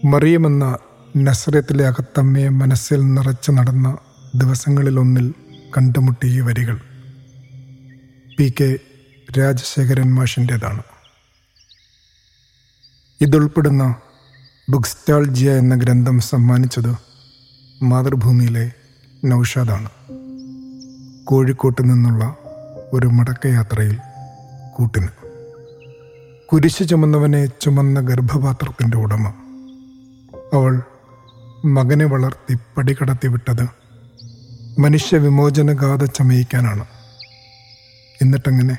മറിയമെന്ന 0.05 0.79
നസ്രത്തിലെ 1.17 1.87
അകത്തമ്മയെ 1.87 2.49
മനസ്സിൽ 2.49 3.15
നിറച്ചു 3.15 3.53
നടന്ന 3.53 3.99
ദിവസങ്ങളിലൊന്നിൽ 4.35 5.35
കണ്ടുമുട്ടിയ 5.77 6.41
വരികൾ 6.41 6.81
പി 8.39 8.55
കെ 8.61 8.77
രാജശേഖരൻ 9.39 10.15
മാഷിന്റേതാണ്. 10.15 10.83
ഇതുൾപ്പെടുന്ന 13.21 13.95
ബുക്സ്റ്റാൾജിയ 14.71 15.53
എന്ന 15.53 15.75
ഗ്രന്ഥം 15.75 16.21
സമ്മാനിച്ചത് 16.21 16.97
മാതൃഭൂമിയിലെ 17.83 18.73
നൌഷാദാണ്. 19.25 19.89
കോഴിക്കോട്ട് 21.31 21.91
നിന്നുള്ള 21.91 22.37
ഒരു 22.93 23.07
മടക്കയാത്രയിൽ 23.07 23.99
കൂട്ടിന്. 24.77 25.09
കുരിശ് 26.53 26.89
ചുമന്നവനെ 26.89 27.47
ചുമന്ന 27.47 28.01
ഗർഭപാത്രത്തിന്റെ 28.01 28.97
ഉടമ. 28.97 29.29
അവൾ 30.55 30.83
മകനെ 31.65 32.05
വളർത്തി 32.05 32.59
പടികടത്തി 32.77 33.27
വിട്ടത് 33.27 33.69
മനുഷ്യ 34.81 35.19
വിമോചനഗാഥ 35.19 36.05
ചമയിക്കാനാണ്. 36.05 36.85
എന്നിട്ടങ്ങനെ 38.23 38.79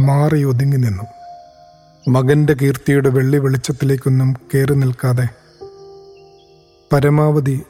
മാറി 0.00 0.44
ഒതുങ്ങി 0.44 0.76
നിന്നു. 0.76 1.02
മകന്റെ 2.10 2.54
കീർത്തിയുടെ 2.54 3.08
വെള്ളി 3.08 3.38
വെളിച്ചത്തിലേക്കൊന്നും 3.38 4.36
കയറി 4.54 4.74
നിൽക്കാതെ 4.74 5.28
പരമാവധി 6.92 7.62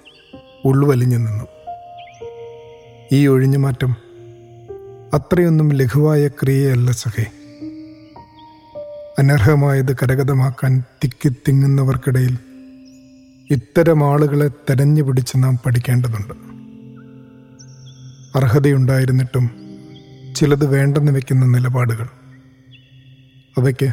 ഉൾവലിഞ്ഞു 0.65 1.19
നിന്നു. 1.19 1.62
ഈ 3.13 3.27
ഒഴിഞ്ഞുമാറ്റം 3.27 3.97
അത്രയൊന്നും 5.15 5.73
ലഘുവായ 5.73 6.29
ക്രിയയല്ല 6.29 6.91
സഖേ. 6.91 7.27
അനർഹമായത് 9.19 9.97
കരഗതമാക്കാൻ 9.97 10.83
തിക്കിത്തിങ്ങുന്നവർക്കിടയിൽ 11.05 12.39
ഇത്തരം 13.51 14.13
ആളുകളെ 14.13 14.49
തെരഞ്ഞു 14.49 15.03
പിടിച്ച് 15.03 15.33
നാം 15.37 15.59
പഠിക്കേണ്ടതുണ്ട്. 15.67 16.35
അർഹതയുണ്ടായിരുന്നിട്ടും 18.39 19.51
ചിലത് 20.37 20.67
വേണ്ടെന്ന് 20.67 21.13
വെക്കുന്ന 21.13 21.47
നിലപാടുകൾ. 21.47 22.09
അവയ്ക്ക് 23.59 23.87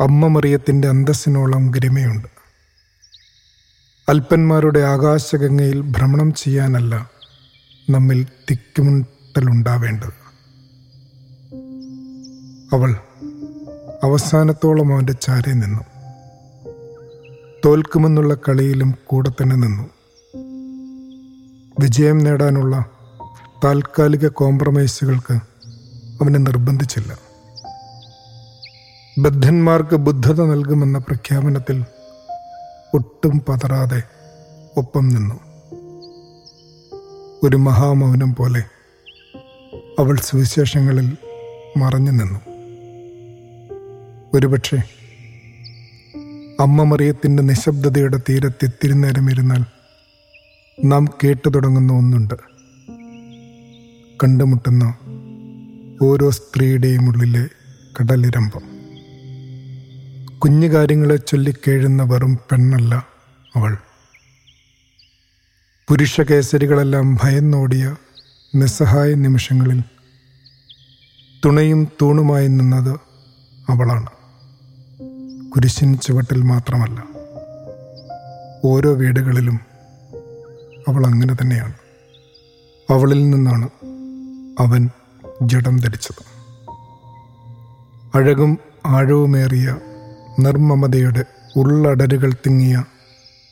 അമ്മ 0.00 0.26
മറിയത്തിന്റെ 0.26 0.88
അന്തസ്സിനോളം 0.88 1.70
ഗരിമയുണ്ട്. 1.70 2.28
അല്പന്മാരുടെ 4.08 4.80
ആകാശഗംഗയിൽ 4.80 5.80
ഭ്രമണം 5.80 6.34
ചെയ്യാനല്ല 6.34 7.13
നമ്മിൽ 7.90 8.26
തിക്കുമുട്ടലുണ്ടാവേണ്ടത്. 8.50 10.24
അവൾ 12.72 12.96
അവസാനത്തോളം 14.04 14.94
അവന്റെ 14.94 15.12
ചാരെ 15.12 15.52
നിന്നു. 15.52 15.80
തോൽക്കുമെന്നുള്ള 17.64 18.34
കളിയിലും 18.34 18.94
കൂടെ 19.06 19.30
തന്നെ 19.30 19.56
നിന്നു. 19.56 19.82
വിജയം 21.80 22.18
നേടാനുള്ള 22.18 22.84
താൽക്കാലിക 23.64 24.28
കോംപ്രമൈസുകൾക്ക് 24.28 25.34
അവനെ 26.22 26.38
നിർബന്ധിച്ചില്ല. 26.38 27.18
ബദ്ധന്മാർക്ക് 29.18 29.96
ബുദ്ധത 29.96 30.44
നൽകുമെന്ന 30.44 30.98
പ്രഖ്യാപനത്തിൽ 30.98 31.84
ഒട്ടും 32.94 33.42
പതറാതെ 33.48 34.02
ഒപ്പം 34.76 35.08
നിന്നു. 35.08 35.53
ഒരു 37.44 37.56
മഹാമൗനം 37.56 38.34
പോലെ 38.34 38.64
അവൾ 39.98 40.16
സുവിശേഷങ്ങളിൽ 40.16 41.16
മറഞ്ഞു 41.76 42.10
നിന്നു. 42.10 42.40
ഒരുപക്ഷെ 44.34 44.76
അമ്മ 46.60 46.82
മറിയത്തിന്റെ 46.82 47.42
നിശബ്ദതയുടെ 47.42 48.18
തീരത്ത് 48.28 48.64
ഇത്തിരി 48.64 48.92
നേരം 48.92 49.30
ഇരുന്നാൽ 49.30 49.64
നാം 50.84 51.04
കേട്ടു 51.24 51.48
തുടങ്ങുന്ന 51.48 51.92
ഒന്നുണ്ട്. 51.92 52.34
കണ്ടുമുട്ടുന്ന 54.22 54.96
ഓരോ 56.02 56.30
സ്ത്രീയുടെയും 56.30 57.08
ഉള്ളിലെ 57.08 57.48
കടലിരമ്പം. 58.00 58.62
കുഞ്ഞു 60.38 60.68
കാര്യങ്ങളെ 60.68 61.16
ചൊല്ലിക്കേഴുന്ന 61.16 62.02
വെറും 62.02 62.38
പെണ്ണല്ല 62.52 63.06
അവൾ. 63.56 63.76
പുരുഷ 65.88 66.20
കേസരികളെല്ലാം 66.20 67.18
ഭയന്നോടിയ 67.22 67.96
നിസ്സഹായ 68.54 69.14
നിമിഷങ്ങളിൽ 69.14 69.82
തുണയും 71.44 71.88
തൂണുമായി 72.02 72.46
നിന്നത് 72.46 73.00
അവളാണ്. 73.68 74.06
കുരിശിൻ 75.50 75.98
ചുവട്ടിൽ 75.98 76.42
മാത്രമല്ല 76.42 77.04
ഓരോ 78.64 78.92
വീടുകളിലും 78.92 79.60
അവൾ 80.88 81.06
അങ്ങനെ 81.06 81.34
തന്നെയാണ്. 81.34 81.72
അവളിൽ 82.90 83.30
നിന്നാണ് 83.30 83.68
അവൻ 84.60 84.88
ജഡം 85.42 85.76
ധരിച്ചത്. 85.76 86.24
അഴകും 88.16 88.58
ആഴവുമേറിയ 88.86 89.76
നിർമ്മമതയുടെ 90.38 91.24
ഉള്ളടരുകൾ 91.56 92.32
തിങ്ങിയ 92.32 92.84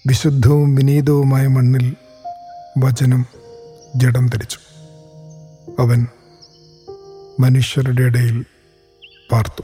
വിശുദ്ധവും 0.07 0.74
വിനീതവുമായ 0.74 1.47
മണ്ണിൽ 1.47 1.95
വചനം 2.79 3.27
ജഡം 3.97 4.27
ധരിച്ചു. 4.27 4.59
അവൻ 5.81 6.07
മനുഷ്യരുടെ 7.41 8.03
ഇടയിൽ 8.03 8.45
പാർത്തു. 9.33 9.62